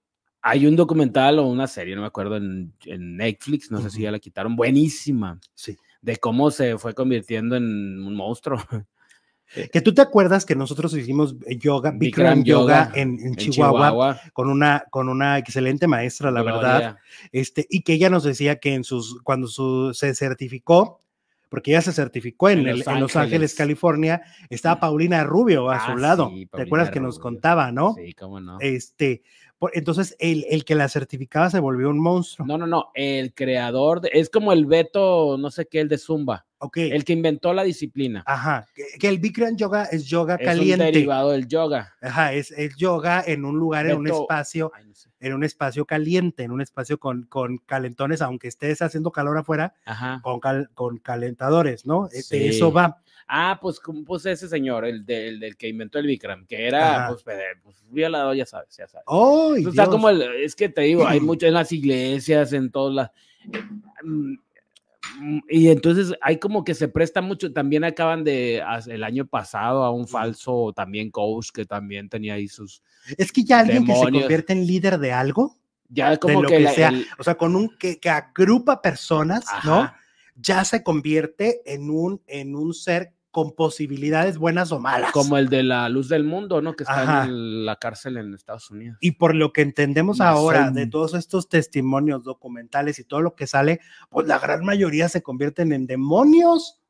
[0.42, 4.02] hay un documental o una serie, no me acuerdo, en, en Netflix, no sé si
[4.02, 5.76] ya la quitaron, buenísima, Sí.
[6.02, 8.58] de cómo se fue convirtiendo en un monstruo.
[9.72, 13.36] Que tú te acuerdas que nosotros hicimos yoga, Bikram, Bikram yoga, yoga en, en en
[13.36, 16.98] Chihuahua, con una con una excelente maestra, la verdad,
[17.32, 21.00] este y que ella nos decía que en sus cuando su, se certificó
[21.48, 23.54] porque ella se certificó en, En el- Los en Los Ángeles.
[23.54, 24.20] California,
[24.50, 26.28] estaba Paulina Rubio a Ah, su lado.
[26.34, 27.94] sí, ¿Te acuerdas que nos contaba, no?
[27.94, 28.58] Sí, cómo no.
[28.60, 29.22] Este,
[29.72, 32.46] entonces, el, el que la certificaba se volvió un monstruo.
[32.46, 32.90] No, no, no.
[32.94, 36.44] El creador de- es como el Beto, no sé qué, el de Zumba.
[36.58, 36.78] Ok.
[36.78, 38.22] El que inventó la disciplina.
[38.26, 38.66] Ajá.
[38.74, 40.84] Que, que el Bikram Yoga es yoga es caliente.
[40.84, 41.94] derivado del yoga.
[42.00, 45.10] Ajá, es, es yoga en un lugar, en un espacio, Ay, no sé.
[45.20, 49.74] en un espacio caliente, en un espacio con, con calentones, aunque estés haciendo calor afuera,
[49.84, 50.20] Ajá.
[50.22, 52.08] con, cal- con calentadores, ¿no?
[52.08, 52.46] De Sí.
[52.48, 53.02] eso va.
[53.28, 57.08] Ah, pues, pues ese señor, el, de- el del que inventó el Bikram, que era,
[57.08, 57.22] pues,
[57.62, 59.04] pues, violador, ya sabes, ya sabes.
[59.08, 59.54] ¡Oh!
[59.56, 62.94] Entonces, está como el, es que te digo, hay mucho en las iglesias, en todas
[62.94, 63.10] las.
[65.48, 67.52] Y entonces hay como que se presta mucho.
[67.52, 72.48] También acaban de el año pasado a un falso también coach que también tenía ahí
[72.48, 72.82] sus.
[73.16, 75.56] Es que ya alguien que se convierte en líder de algo,
[75.88, 76.88] Ya como lo que, que la- sea.
[76.90, 79.90] el- o sea, con un que, que agrupa personas, ¿no?
[80.34, 85.12] Ya se convierte en un, en un ser con posibilidades buenas o malas.
[85.12, 86.74] como el de la luz del mundo, ¿no?
[86.74, 87.24] Que está Ajá.
[87.26, 88.96] en la cárcel en Estados Unidos.
[89.02, 93.46] Y por lo que entendemos ahora de todos estos testimonios documentales y todo lo que
[93.46, 96.80] sale, pues la gran mayoría se convierten en demonios,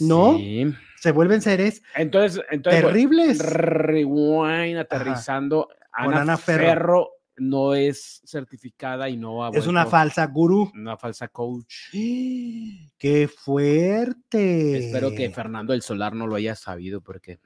[0.00, 0.36] ¿no?
[0.36, 0.74] Sí.
[0.98, 3.38] se vuelven seres Entonces, entonces bueno, terribles.
[3.38, 5.68] rewind, aterrizando.
[5.92, 6.64] Ana, Ana Ferro.
[6.66, 7.08] Ferro.
[7.36, 10.70] No es certificada y no ha Es una falsa gurú.
[10.74, 11.74] una falsa coach.
[11.92, 14.78] ¡Qué fuerte!
[14.86, 17.38] Espero que Fernando del Solar no lo haya sabido porque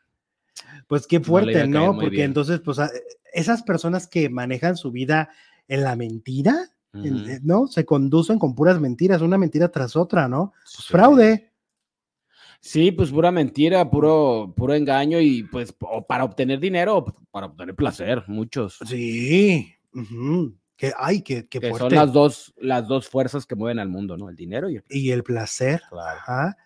[0.86, 1.94] Pues qué fuerte, ¿no?
[1.94, 2.24] Porque bien.
[2.26, 2.90] entonces, pues a-
[3.32, 5.30] esas personas que manejan su vida
[5.68, 6.70] en la mentira,
[7.42, 7.66] ¿no?
[7.68, 10.52] Se conducen con puras mentiras, una mentira tras otra, ¿no?
[10.64, 10.92] Pues Sí.
[10.92, 11.52] fraude.
[12.60, 17.46] Sí, pues pura mentira, puro, puro engaño y pues o para obtener dinero o para
[17.46, 18.78] obtener placer, muchos.
[18.84, 19.72] Sí.
[20.76, 24.16] Que, ay, qué, qué que son las dos, las dos fuerzas que mueven al mundo,
[24.16, 24.28] ¿no?
[24.28, 25.82] El dinero y el Y el placer.
[25.88, 26.20] Claro.
[26.20, 26.56] Ajá.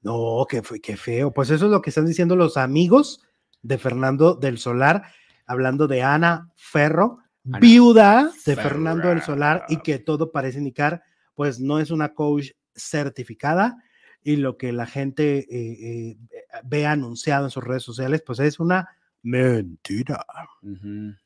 [0.00, 1.32] No, qué, fe- qué feo.
[1.32, 3.20] Pues eso es lo que están diciendo los amigos
[3.62, 5.02] de Fernando del Solar,
[5.44, 9.22] hablando de Ana Ferro, Ana viuda de Fernando del.
[9.22, 11.02] Solar, y que todo parece indicar,
[11.34, 13.76] pues no es una coach certificada,
[14.22, 16.16] y lo que la gente eh, eh,
[16.64, 18.88] ve anunciado en sus redes sociales, pues es una
[19.22, 20.24] mentira,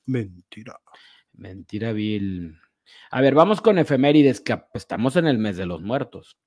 [0.07, 0.80] mentira.
[1.43, 2.57] Mentira vil.
[3.11, 6.38] A ver, vamos con efemérides, que ap- estamos en el mes de los muertos.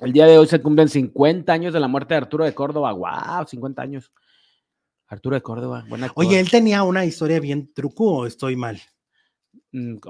[0.00, 2.92] El día de hoy se cumplen 50 años de la muerte de Arturo de Córdoba.
[2.92, 3.46] ¡Wow!
[3.46, 4.12] 50 años.
[5.06, 8.80] Arturo de Córdoba, buena Oye, él tenía una historia bien truco, o estoy mal.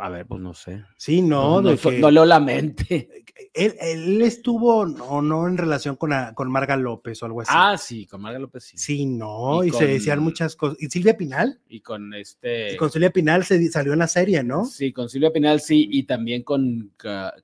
[0.01, 0.83] A ver, pues no sé.
[0.97, 3.25] Sí, no, no, que- no leo la mente.
[3.53, 7.51] él, él estuvo o no en relación con, a- con Marga López o algo así.
[7.55, 8.79] Ah, sí, con Marga López sí.
[8.79, 10.79] sí, no, y y, se decían muchas cosas.
[10.81, 12.73] Y Silvia Pinal, Y con este.
[12.73, 14.65] y con Silvia Pinal se salió en la serie, ¿no?
[14.65, 16.93] Sí, con Silvia Pinal sí, y también con.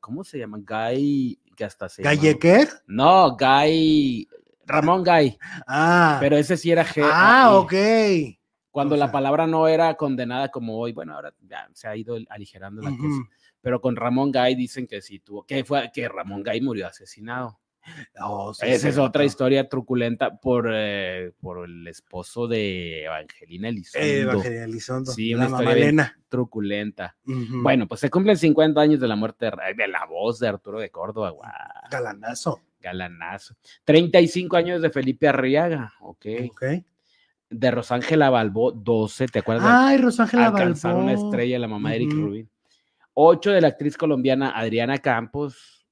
[0.00, 0.58] ¿Cómo se llama?
[0.58, 1.38] Guy.
[1.54, 2.02] Que hasta se.
[2.02, 2.68] Gallequer.
[2.86, 4.26] No, Guy.
[4.66, 5.36] Ramón Guy.
[5.66, 7.00] Ah, Pero ese sí era G.
[7.04, 7.72] ah, ok.
[8.76, 12.18] Cuando O la palabra no era condenada como hoy, bueno, ahora ya se ha ido
[12.28, 13.22] aligerando la cosa.
[13.62, 17.58] Pero con Ramón Gay dicen que sí tuvo, que fue que Ramón Gay murió asesinado.
[18.20, 24.06] Oh, sí, Esa es otra historia truculenta por, eh, por el esposo de Evangelina Elizondo.
[24.06, 27.16] Eh, Evangelina Elizondo, Sí, la una mamá truculenta.
[27.24, 30.80] Bueno, pues se cumplen 50 años de la muerte de, de la voz de Arturo
[30.80, 31.30] de Córdoba.
[31.30, 31.50] guau,
[31.90, 32.60] Galanazo.
[32.78, 33.56] galanazo.
[33.84, 36.26] 35 años de Felipe Arriaga, ok.
[36.50, 36.62] Ok.
[37.48, 39.66] De Rosángela Balbó, 12, ¿te acuerdas?
[39.68, 42.12] Ay, Rosángela alcanzar una estrella, la mamá de Eric.
[42.12, 42.50] Rubin.
[43.14, 45.86] Ocho de la actriz colombiana Adriana Campos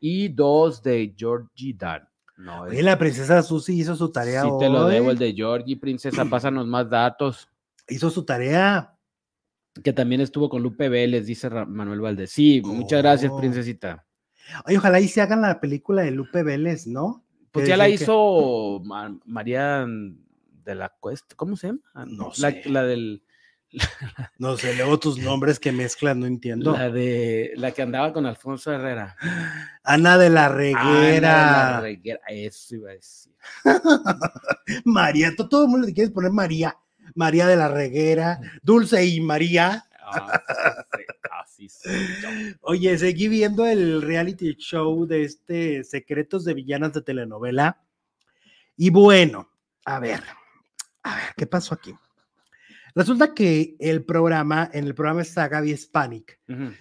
[0.00, 2.08] y dos de Georgie Dan.
[2.36, 5.32] No, Oye, es- la princesa Susi hizo su tarea sí te lo debo, el de
[5.32, 7.48] Georgie, princesa, pásanos más datos.
[7.88, 8.90] Hizo su tarea.
[9.82, 12.30] Que también estuvo con Lupe Vélez, dice Manuel Valdés.
[12.30, 13.38] Sí, muchas gracias, Oh.
[13.38, 14.04] princesita.
[14.66, 17.24] Oye, ojalá y se hagan la película de Lupe Vélez, ¿no?
[17.50, 19.84] Pues Que ya la que- hizo Ma- María
[20.64, 21.80] de la Cuesta, ¿cómo se llama?
[22.06, 22.62] No la, sé.
[22.66, 23.22] la del,
[24.38, 26.72] No sé, luego tus nombres que mezclan, no entiendo.
[26.72, 29.16] la de, la que andaba con Alfonso Herrera.
[29.82, 31.30] Ana de la Ana de Reguera.
[31.72, 33.32] la Reguera, eso iba a decir.
[34.84, 36.76] María, to- todo el mundo le quieres poner María.
[37.14, 39.84] María de la Reguera, Dulce y María.
[40.06, 40.42] Ah,
[41.46, 41.68] sí.
[42.62, 47.80] Oye, seguí viendo el reality show de este Secretos de Villanas de telenovela.
[48.76, 49.48] Y bueno,
[49.84, 50.20] a ver,
[51.04, 51.94] a ver, ¿qué pasó aquí?
[52.94, 56.40] Resulta que el programa, en el programa está Gaby Spanik,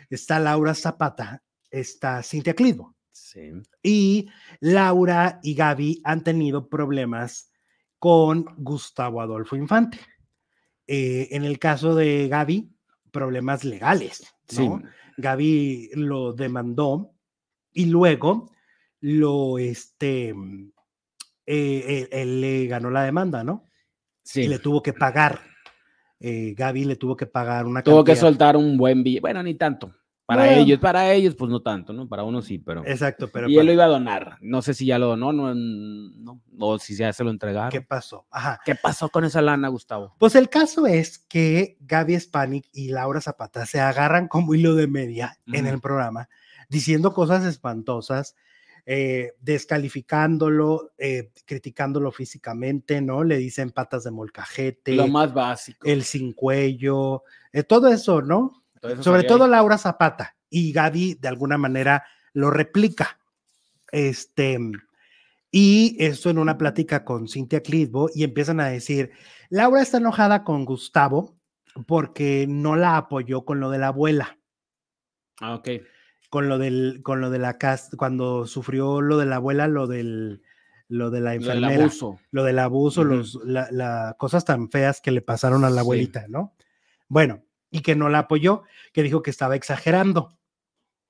[0.10, 2.96] está Laura Zapata, está Cintia Clitbo.
[3.12, 3.52] Sí.
[3.82, 7.52] Y Laura y Gaby han tenido problemas
[8.00, 10.00] con Gustavo Adolfo Infante.
[10.88, 12.72] Eh, en el caso de Gaby,
[13.12, 14.24] problemas legales.
[14.56, 14.80] ¿no?
[14.80, 14.86] Sí.
[15.18, 17.14] Gaby lo demandó
[17.72, 18.52] y luego
[19.00, 20.34] lo, este, eh,
[21.46, 23.66] él, él le ganó la demanda, ¿no?
[24.24, 24.42] Sí.
[24.44, 25.42] Y le tuvo que pagar
[26.26, 29.20] eh, Gaby le tuvo que pagar una Tuvo que soltar un buen billete.
[29.20, 29.94] Bueno, ni tanto.
[30.26, 30.62] Para Bueno.
[30.62, 32.08] ellos, para ellos, pues no tanto, ¿no?
[32.08, 32.82] Para uno sí, pero.
[32.86, 34.38] Exacto, pero y él lo iba a donar.
[34.40, 37.72] No sé si ya lo donó, no, no, o si ya se lo entregaron.
[37.72, 38.26] ¿qué ¿Qué, pasó?
[38.32, 38.62] Ajá.
[38.82, 40.16] pasó con esa lana, Gustavo?
[40.18, 44.88] Pues el caso es que Gaby Spanik y Laura Zapata se agarran como hilo de
[44.88, 46.30] media en el programa,
[46.70, 48.38] diciendo cosas espantosas,
[48.86, 53.24] eh, descalificándolo, eh, criticándolo físicamente, ¿no?
[53.24, 55.88] Le dicen patas de molcajete, Lo más básico.
[55.88, 58.64] el sin cuello, eh, todo eso, ¿no?
[58.82, 59.52] Todo eso Sobre todo ahí.
[59.52, 63.20] Laura Zapata y Gaby de alguna manera lo replica.
[63.92, 64.60] Este,
[65.52, 69.12] y esto en una plática con Cintia Clitbo y empiezan a decir,
[69.50, 71.38] Laura está enojada con Gustavo
[71.88, 74.38] porque no la apoyó con lo de la abuela,
[75.40, 75.68] Ah, ok.
[76.34, 79.86] Con lo del, con lo de la casa, cuando sufrió lo de la abuela, lo
[79.86, 80.42] del,
[80.88, 82.20] lo de la Lo del enfermera, abuso.
[82.32, 85.80] lo del abuso, los, la, la- cosas tan feas que le pasaron a la Sí.
[85.82, 86.56] abuelita, ¿no?
[87.08, 88.64] Bueno, y que no la apoyó,
[88.94, 90.36] que dijo que estaba exagerando.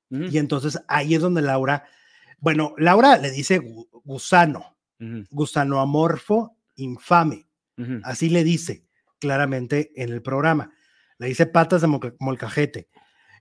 [0.10, 1.86] Y entonces ahí es donde Laura,
[2.40, 4.76] bueno, Laura le dice gu- gusano,
[5.32, 7.48] gusano amorfo, infame,
[8.04, 8.84] así le dice
[9.20, 10.70] claramente en el programa.
[11.18, 12.90] Le dice patas de molca- molcajete,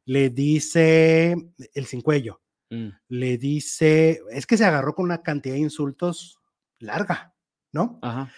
[0.04, 1.36] le dice
[1.74, 2.40] el sin cuello,
[2.70, 2.88] Mm.
[3.08, 6.40] le dice, es que se agarró con una cantidad de insultos
[6.78, 7.34] larga,
[7.70, 7.98] ¿no?
[8.00, 8.32] Ajá.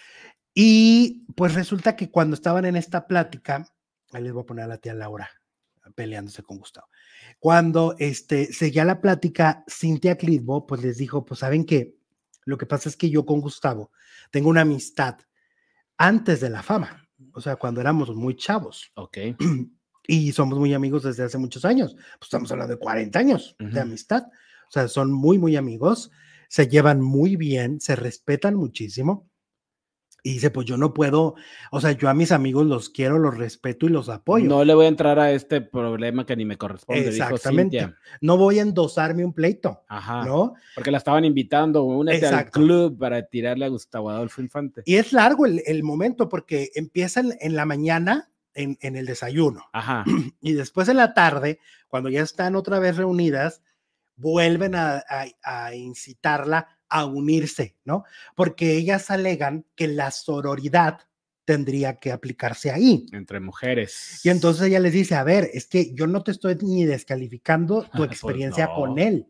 [0.53, 3.65] Y pues resulta que cuando estaban en esta plática,
[4.13, 5.31] ahí les voy a poner a la tía Laura
[5.95, 6.89] peleándose con Gustavo.
[7.39, 11.95] Cuando este, seguía la plática, Cintia Clitbo, pues les dijo, pues saben que
[12.45, 13.93] lo que pasa es que yo con Gustavo
[14.33, 15.19] tengo una amistad
[15.97, 19.19] antes de la fama, o sea, cuando éramos muy chavos Ok.
[20.07, 23.81] y somos muy amigos desde hace muchos años, pues estamos hablando de 40 años de
[23.81, 24.25] amistad,
[24.69, 26.11] o sea, son muy, muy amigos,
[26.49, 29.29] se llevan muy bien, se respetan muchísimo.
[30.27, 31.35] Y dice, pues yo no puedo,
[31.71, 34.47] o sea, yo a mis amigos los quiero, los respeto y los apoyo.
[34.47, 37.81] No, No le voy a entrar a este problema que ni me corresponde, dijo Exactamente.
[37.81, 37.99] Cintia.
[38.23, 40.25] voy a endosarme un pleito, Ajá.
[40.25, 40.55] ¿no?
[40.75, 44.81] Porque la estaban invitando, únete al club para tirarle a Gustavo Adolfo Infante.
[44.87, 49.65] Y es largo el, el momento porque empiezan en la mañana en, en el desayuno
[49.73, 50.05] Ajá.
[50.41, 53.63] y después en la tarde, cuando ya están otra vez reunidas,
[54.17, 58.05] vuelven a, a- a incitarla a unirse, ¿no?
[58.37, 61.01] Porque ellas alegan que la sororidad
[61.45, 63.07] tendría que aplicarse ahí.
[63.13, 64.21] Entre mujeres.
[64.25, 67.83] Y entonces ella les dice, a ver, es que yo no te estoy ni descalificando
[67.83, 68.75] tu Pues experiencia no.
[68.77, 69.27] con él.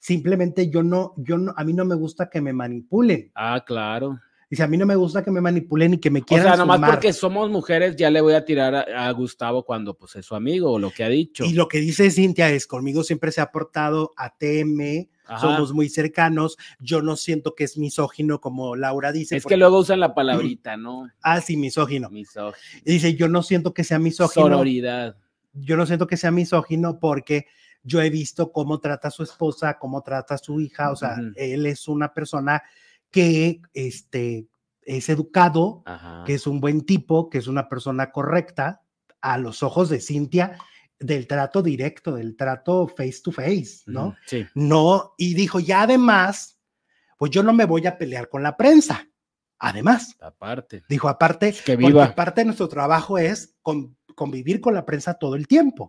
[0.00, 3.30] Simplemente yo no, yo no, a mí no me gusta que me manipulen.
[3.34, 4.20] Ah, claro.
[4.48, 6.56] Dice, a mí no me gusta que me manipulen y que me O quieran sea,
[6.56, 6.90] nomás sumar".
[6.92, 10.36] porque somos mujeres, ya le voy a tirar a, a Gustavo cuando pues es su
[10.36, 11.44] amigo o lo que ha dicho.
[11.44, 15.40] Y lo que dice Cintia es, conmigo siempre se ha portado ATM, Ajá.
[15.40, 19.36] somos muy cercanos, yo no siento que es misógino como Laura dice.
[19.36, 21.08] es porque- que luego usan la palabrita, ¿no?
[21.22, 22.08] Ah, sí, misógino.
[22.10, 22.56] Misógino.
[22.84, 24.46] Y dice, yo no siento que sea misógino.
[24.46, 25.16] Sororidad.
[25.54, 27.46] Yo no siento que sea misógino porque
[27.82, 31.16] yo he visto cómo trata a su esposa, cómo trata a su hija, o sea,
[31.34, 32.62] él es una persona
[33.10, 34.48] que este,
[34.82, 36.24] es educado, Ajá.
[36.26, 38.82] que es un buen tipo, que es una persona correcta
[39.20, 40.58] a los ojos de Cintia,
[40.98, 44.14] del trato directo, del trato face to face, ¿no?
[44.26, 44.46] Sí.
[44.54, 46.58] No, y dijo, y además,
[47.18, 49.06] pues yo no me voy a pelear con la prensa.
[49.58, 50.82] Además, Aparte.
[50.88, 52.14] dijo, aparte, Que porque viva.
[52.14, 55.88] parte de nuestro trabajo es con- convivir con la prensa todo el tiempo.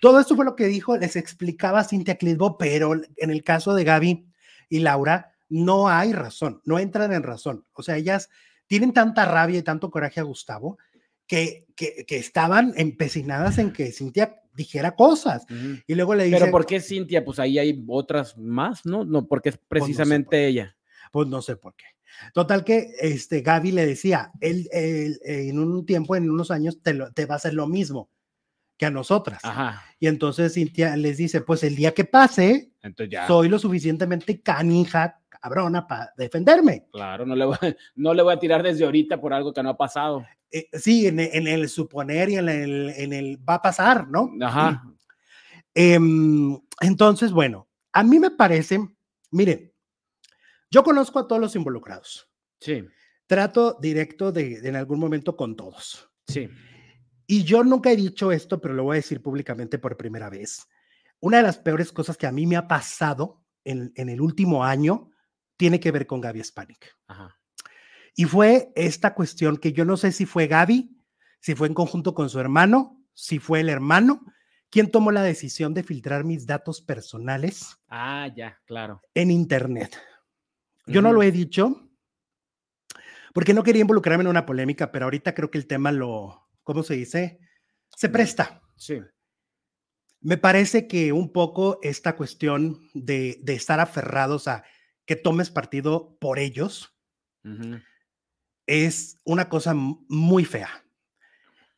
[0.00, 3.82] Todo esto fue lo que dijo, les explicaba Cintia Clitbo, pero en el caso de
[3.84, 4.26] Gaby
[4.68, 7.64] y Laura, no hay razón, no entran en razón.
[7.72, 8.28] O sea, ellas
[8.66, 10.78] tienen tanta rabia y tanto coraje a Gustavo
[11.26, 15.44] que, que, que estaban empecinadas en que Cintia dijera cosas.
[15.86, 17.24] Y luego le dice, Pero ¿por qué Cintia?
[17.24, 19.04] Pues ahí hay otras más, ¿no?
[19.04, 20.46] No, porque es precisamente por qué.
[20.46, 20.76] ella.
[21.12, 21.84] pues no sé por qué.
[22.32, 26.94] Total que este Gaby le decía, él, él, en un tiempo, en unos años, te,
[26.94, 28.08] lo- te va a hacer lo mismo
[28.76, 29.40] que a nosotras.
[29.44, 29.82] Ajá.
[29.98, 33.26] Y entonces Cintia les dice, pues el día que pase, Entonces ya.
[33.26, 36.86] soy lo suficientemente canija, cabrona, para defenderme.
[36.90, 37.56] Claro, no le, voy,
[37.96, 40.24] no le voy a tirar desde ahorita por algo que no ha pasado.
[40.50, 44.30] Eh, sí, en, en el suponer y en el, en el va a pasar, ¿no?
[44.40, 44.82] Ajá.
[45.74, 48.78] Em, entonces, bueno, a mí me parece,
[49.32, 49.70] miren,
[50.70, 52.28] yo conozco a todos los involucrados,
[52.60, 52.82] Sí,
[53.26, 56.08] trato directo de, de en algún momento con todos.
[56.26, 56.48] sí.
[57.26, 60.68] Y yo nunca he dicho esto, pero lo voy a decir públicamente por primera vez.
[61.20, 64.62] Una de las peores cosas que a mí me ha pasado en, en el último
[64.62, 65.10] año
[65.56, 66.96] tiene que ver con Gaby Spanik.
[67.06, 67.38] Ajá.
[68.16, 70.96] Y fue esta cuestión que yo no sé si fue Gaby,
[71.40, 74.24] si fue en conjunto con su hermano, si fue el hermano,
[74.70, 79.00] quien tomó la decisión de filtrar mis datos personales Ah, ya, claro.
[79.14, 79.96] en Internet.
[80.86, 81.88] Yo no lo he dicho
[83.32, 86.82] porque no quería involucrarme en una polémica, pero ahorita creo que el tema lo, ¿cómo
[86.82, 87.40] se dice?
[87.96, 88.62] Se presta.
[88.76, 89.00] Sí.
[90.20, 94.64] Me parece que un poco esta cuestión de, de estar aferrados a
[95.06, 96.94] que tomes partido por ellos
[98.66, 100.70] es una cosa muy fea.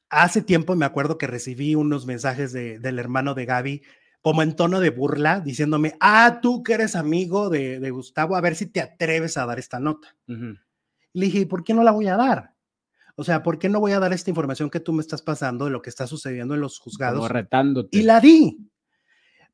[0.09, 3.83] Hace tiempo me acuerdo que recibí unos mensajes de- del hermano de Gaby
[4.23, 8.41] como en tono de burla, diciéndome, ah, tú que eres amigo de, de Gustavo, a
[8.41, 10.17] ver si te atreves a dar esta nota.
[10.27, 12.55] Y le dije, ¿y por qué no la voy a dar?
[13.17, 15.65] O sea, ¿por qué no voy a dar esta información que tú me estás pasando
[15.65, 17.31] de lo que está sucediendo en los Como juzgados?
[17.31, 17.97] retándote.
[17.99, 18.59] Y la di.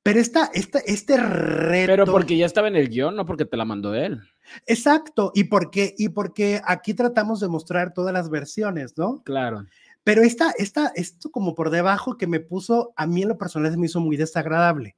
[0.02, 1.92] Pero esta, esta, este reto.
[1.92, 4.20] Pero porque ya estaba en el guion, no porque te la mandó él.
[4.66, 5.30] Exacto.
[5.34, 9.22] Y porque, y porque aquí tratamos de mostrar todas las versiones, ¿no?
[9.22, 9.64] Claro.
[10.04, 13.70] Pero esta, esta, esto como por debajo que me puso, a mí en lo personal
[13.70, 14.96] se me hizo muy desagradable.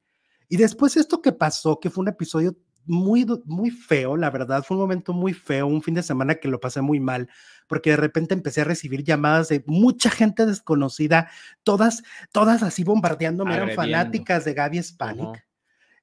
[0.48, 2.56] Y después esto que pasó, que fue un episodio
[2.86, 6.48] muy, muy feo, la verdad, fue un momento muy feo, un fin de semana que
[6.48, 7.28] lo pasé muy mal,
[7.66, 11.28] porque de repente empecé a recibir llamadas de mucha gente desconocida,
[11.62, 13.96] todas, todas así bombardeándome, eran Agrediendo.
[13.98, 15.24] fanáticas de Gaby Spanik.
[15.28, 15.44] Ajá.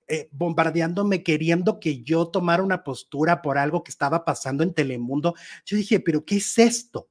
[0.08, 5.36] eh, bombardeándome, queriendo que yo tomara una postura por algo que estaba pasando en Telemundo.
[5.66, 7.08] Yo dije, pero ¿qué es esto?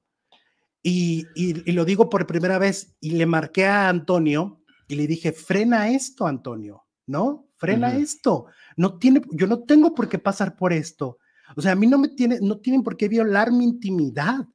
[0.82, 5.06] Y, y- y lo digo por primera vez y le marqué a Antonio y le
[5.06, 7.48] dije, frena esto, Antonio, ¿no?
[7.60, 8.00] Frena Ujú.
[8.00, 8.46] esto.
[8.76, 11.18] No tiene, yo no tengo por qué pasar por esto.
[11.54, 14.48] O sea, a mí no me tiene, no tienen por qué violar mi intimidad.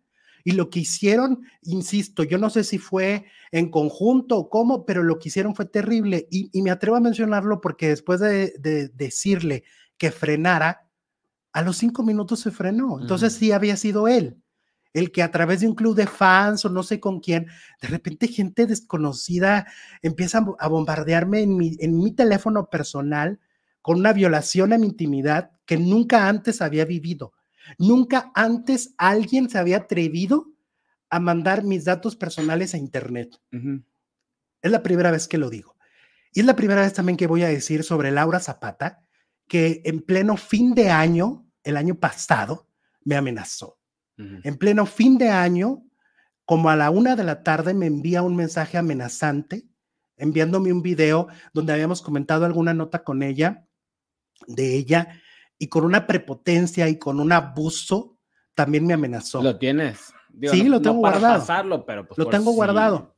[0.43, 5.03] Y lo que hicieron, insisto, yo no sé si fue en conjunto o cómo, pero
[5.03, 6.27] lo que hicieron fue terrible.
[6.31, 9.63] Y, y me atrevo a mencionarlo porque después de, de decirle
[9.97, 10.89] que frenara,
[11.53, 12.99] a los cinco minutos se frenó.
[12.99, 14.41] Entonces sí había sido él
[14.95, 17.47] el que a través de un club de fans o no sé con quién,
[17.81, 19.67] de repente gente desconocida
[20.01, 23.39] empieza a bo- a bombardearme en mi, en mi teléfono personal
[23.81, 27.33] con una violación a mi intimidad que nunca antes había vivido.
[27.77, 30.47] Nunca antes alguien se había atrevido
[31.09, 33.35] a mandar mis datos personales a internet.
[34.61, 35.75] Es la primera vez que lo digo.
[36.33, 39.05] Y es la primera vez también que voy a decir sobre Laura Zapata,
[39.47, 42.67] que en pleno fin de año, el año pasado,
[43.03, 43.77] me amenazó.
[44.17, 45.83] En pleno fin de año,
[46.45, 49.65] como a la una de la tarde, me envía un mensaje amenazante,
[50.17, 53.65] enviándome un video donde habíamos comentado alguna nota con ella,
[54.47, 55.21] de ella,
[55.57, 58.17] y con una prepotencia y con un abuso,
[58.53, 59.41] también me amenazó.
[59.43, 60.13] Lo tienes.
[60.29, 61.39] Digo, Sí, no- lo no tengo para guardado.
[61.41, 63.15] pasarlo, pero pues Lo tengo guardado.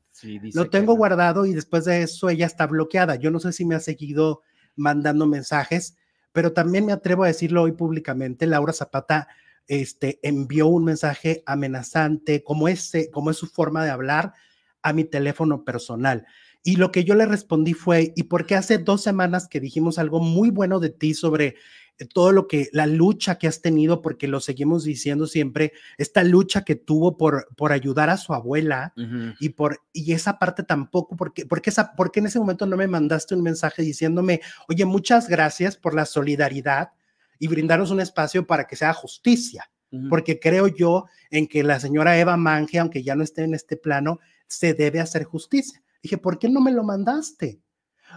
[0.53, 0.97] Lo tengo no.
[0.97, 3.15] guardado y después de eso ella está bloqueada.
[3.15, 4.41] Yo no sé si me ha seguido
[4.75, 5.95] mandando mensajes,
[6.31, 8.47] pero también me atrevo a decirlo hoy públicamente.
[8.47, 9.27] Laura Zapata
[9.67, 14.33] este, envió un mensaje amenazante, como, ese, como es su forma de hablar,
[14.81, 16.25] a mi teléfono personal.
[16.63, 19.97] Y lo que yo le respondí fue, ¿y por qué hace dos semanas que dijimos
[19.97, 21.55] algo muy bueno de ti sobre
[21.99, 26.23] eh, todo lo que, la lucha que has tenido, porque lo seguimos diciendo siempre, esta
[26.23, 28.93] lucha que tuvo por, por ayudar a su abuela,
[29.39, 32.87] y por y esa parte tampoco porque porque esa porque en ese momento no me
[32.87, 36.91] mandaste un mensaje diciéndome oye muchas gracias por la solidaridad
[37.39, 39.69] y brindarnos un espacio para que sea justicia
[40.09, 43.77] porque creo yo en que la señora Eva Mange aunque ya no esté en este
[43.77, 45.81] plano se debe hacer justicia.
[46.03, 47.61] Dije por qué no me lo mandaste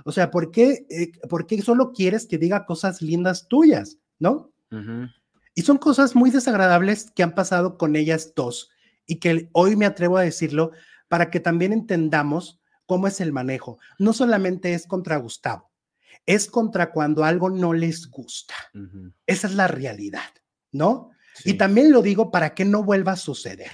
[0.04, 4.52] o sea por qué eh, por qué solo quieres que diga cosas lindas tuyas no
[5.54, 8.70] y son cosas muy desagradables que han pasado con ellas dos
[9.06, 10.70] y que hoy me atrevo a decirlo
[11.08, 13.78] para que también entendamos cómo es el manejo.
[13.98, 15.69] No solamente es contra Gustavo,
[16.26, 18.54] es contra cuando algo no les gusta.
[19.26, 20.30] Esa es la realidad,
[20.72, 21.10] ¿no?
[21.34, 21.50] Sí.
[21.50, 23.70] Y también lo digo para que no vuelva a suceder,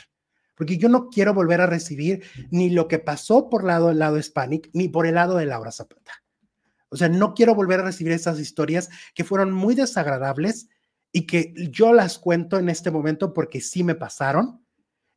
[0.55, 4.19] porque yo no quiero volver a recibir ni lo que pasó por lado del lado
[4.19, 6.13] hispanic, ni por el lado de Laura Zapata.
[6.89, 10.69] O sea, no quiero volver a recibir esas historias que fueron muy desagradables
[11.13, 14.65] y que yo las cuento en este momento porque sí me pasaron.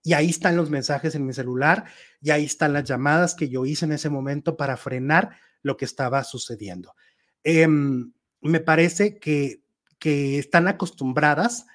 [0.01, 1.86] Y ahí están los mensajes en mi celular
[2.22, 5.86] y ahí están las llamadas que yo hice en ese momento para frenar lo que
[5.86, 6.95] estaba sucediendo.
[7.44, 8.12] Em,
[8.42, 9.64] me parece que,
[9.98, 11.66] que están acostumbradas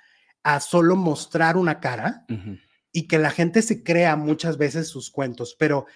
[0.42, 2.26] a solo mostrar una cara
[2.92, 5.86] y que la gente se crea muchas veces sus cuentos, pero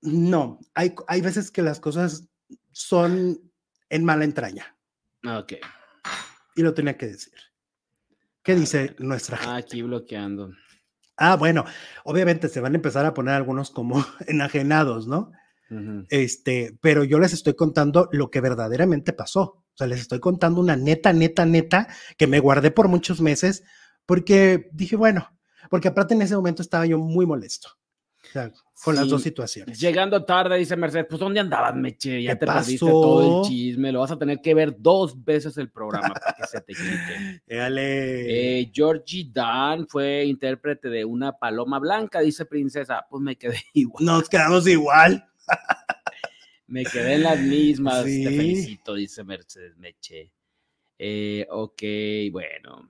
[0.00, 2.28] no, hay, hay veces que las cosas
[2.72, 3.40] son
[3.88, 4.76] en mala entraña
[5.26, 5.54] Ok.
[6.56, 7.34] y lo tenía que decir.
[8.42, 9.56] ¿Qué dice nuestra gente?
[9.56, 10.52] Aquí bloqueando.
[11.16, 11.66] Ah, bueno,
[12.04, 15.32] obviamente se van a empezar a poner algunos como enajenados, ¿no?
[15.70, 16.04] Ujú.
[16.10, 19.42] Este, pero yo les estoy contando lo que verdaderamente pasó.
[19.42, 23.62] O sea, les estoy contando una neta, neta, neta que me guardé por muchos meses
[24.04, 25.28] porque dije, bueno,
[25.70, 27.68] porque aparte en ese momento estaba yo muy molesto.
[28.22, 28.52] O sea,
[28.84, 29.10] con las Sí.
[29.10, 29.80] dos situaciones.
[29.80, 32.22] Llegando tarde, dice Mercedes, pues ¿dónde andabas, Meche?
[32.22, 33.00] Ya ¿Qué te perdiste pasó?
[33.00, 36.46] todo el chisme, lo vas a tener que ver dos veces el programa para que
[36.46, 37.42] se te quite.
[37.48, 38.60] Dale.
[38.60, 43.06] Eh, Georgie Dan fue intérprete de una paloma blanca, dice Princesa.
[43.08, 45.26] Pues me quedé igual, Nos quedamos igual.
[46.66, 48.04] Me quedé en las mismas.
[48.04, 48.24] Sí.
[48.24, 50.32] Te felicito, dice Mercedes Meche.
[50.98, 51.82] Eh, ok,
[52.30, 52.86] bueno.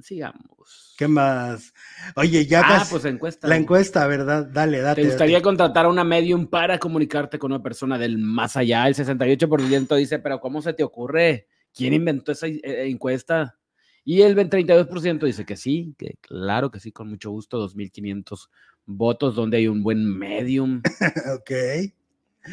[0.00, 0.94] Sigamos.
[0.96, 1.74] ¿Qué más?
[2.16, 3.48] Oye, ya ah, pues encuesta.
[3.48, 4.46] la encuesta, ¿verdad?
[4.46, 5.02] Dale, date.
[5.02, 5.44] ¿Te gustaría date.
[5.44, 8.86] contratar a una medium para comunicarte con una persona del más allá?
[8.86, 11.48] El 68% dice, pero ¿cómo se te ocurre?
[11.72, 13.58] ¿Quién inventó esa eh, encuesta?
[14.04, 18.48] Y el 32% dice que sí, que claro que sí, con mucho gusto, 2.500
[18.86, 20.82] votos donde hay un buen medium.
[21.34, 21.50] ok.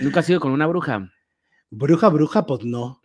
[0.02, 1.12] Nunca has ido con una bruja.
[1.70, 3.02] Bruja, bruja, pues no.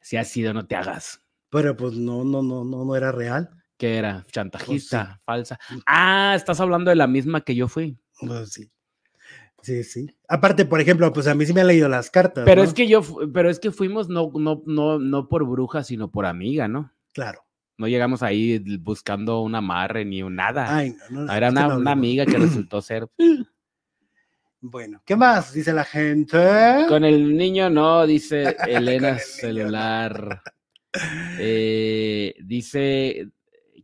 [0.00, 1.22] Si has sido, no te hagas.
[1.50, 3.50] Pero pues no, no, no, no, no era real.
[3.76, 4.24] ¿Qué era?
[4.30, 5.20] ¿Chantajista?
[5.24, 5.58] Pues ¿Falsa?
[5.86, 7.98] Ah, estás hablando de la misma que yo fui.
[8.20, 8.70] Pues sí.
[9.62, 10.06] Sí, sí.
[10.28, 12.44] Aparte, por ejemplo, pues a mí sí me han leído las cartas.
[12.44, 12.68] Pero ¿no?
[12.68, 13.02] es que yo,
[13.32, 16.92] pero es que fuimos no, no, no, no por bruja, sino por amiga, ¿no?
[17.12, 17.44] Claro.
[17.80, 20.76] No llegamos ahí buscando un amarre ni un nada.
[20.76, 23.08] Ay, no, no, Era una, no una amiga que resultó ser.
[24.60, 25.54] Bueno, ¿qué más?
[25.54, 26.84] Dice la gente.
[26.90, 29.18] Con el niño no, dice Elena el niño no.
[29.18, 30.42] celular.
[31.38, 33.30] Eh, dice,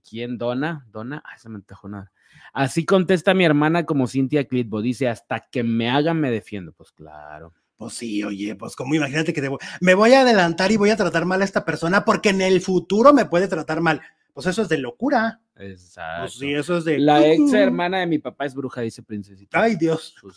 [0.06, 0.86] ¿quién dona?
[0.92, 1.22] ¿Dona?
[1.24, 2.12] Ay, se me antojó nada.
[2.52, 4.82] Así contesta mi hermana como Cintia Clitbo.
[4.82, 6.74] Dice, hasta que me hagan me defiendo.
[6.74, 7.54] Pues claro.
[7.76, 10.90] Pues sí, oye, pues como imagínate que te voy- me voy a adelantar y voy
[10.90, 14.00] a tratar mal a esta persona porque en el futuro me puede tratar mal.
[14.32, 15.40] Pues eso es de locura.
[15.58, 16.22] Exacto.
[16.24, 16.98] Pues sí, eso es de.
[16.98, 19.62] La ex hermana de mi papá es bruja, dice Princesita.
[19.62, 20.14] Ay, Dios.
[20.20, 20.34] Pues.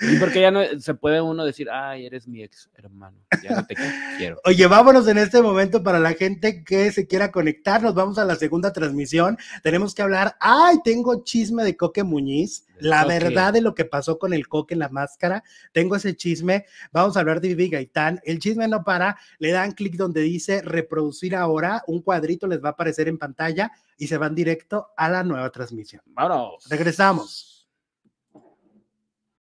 [0.00, 3.18] Y porque ya no se puede uno decir, ay, eres mi ex hermano.
[3.42, 3.74] Ya no te
[4.16, 4.40] quiero.
[4.46, 7.82] Oye, vámonos en este momento para la gente que se quiera conectar.
[7.82, 9.36] Nos vamos a la segunda transmisión.
[9.62, 10.36] Tenemos que hablar.
[10.40, 12.64] Ay, tengo chisme de Coque Muñiz.
[12.80, 15.42] La verdad de lo que pasó con el Coque en la máscara.
[15.72, 16.66] Tengo ese chisme.
[16.92, 18.20] Vamos a hablar de Vivi Gaitán.
[18.24, 19.18] El chisme no para.
[19.38, 21.82] Le dan clic donde dice reproducir ahora.
[21.86, 25.50] Un cuadrito les va a aparecer en pantalla y se van directo a la nueva
[25.50, 26.02] transmisión.
[26.06, 26.66] Vámonos.
[26.68, 27.57] Regresamos.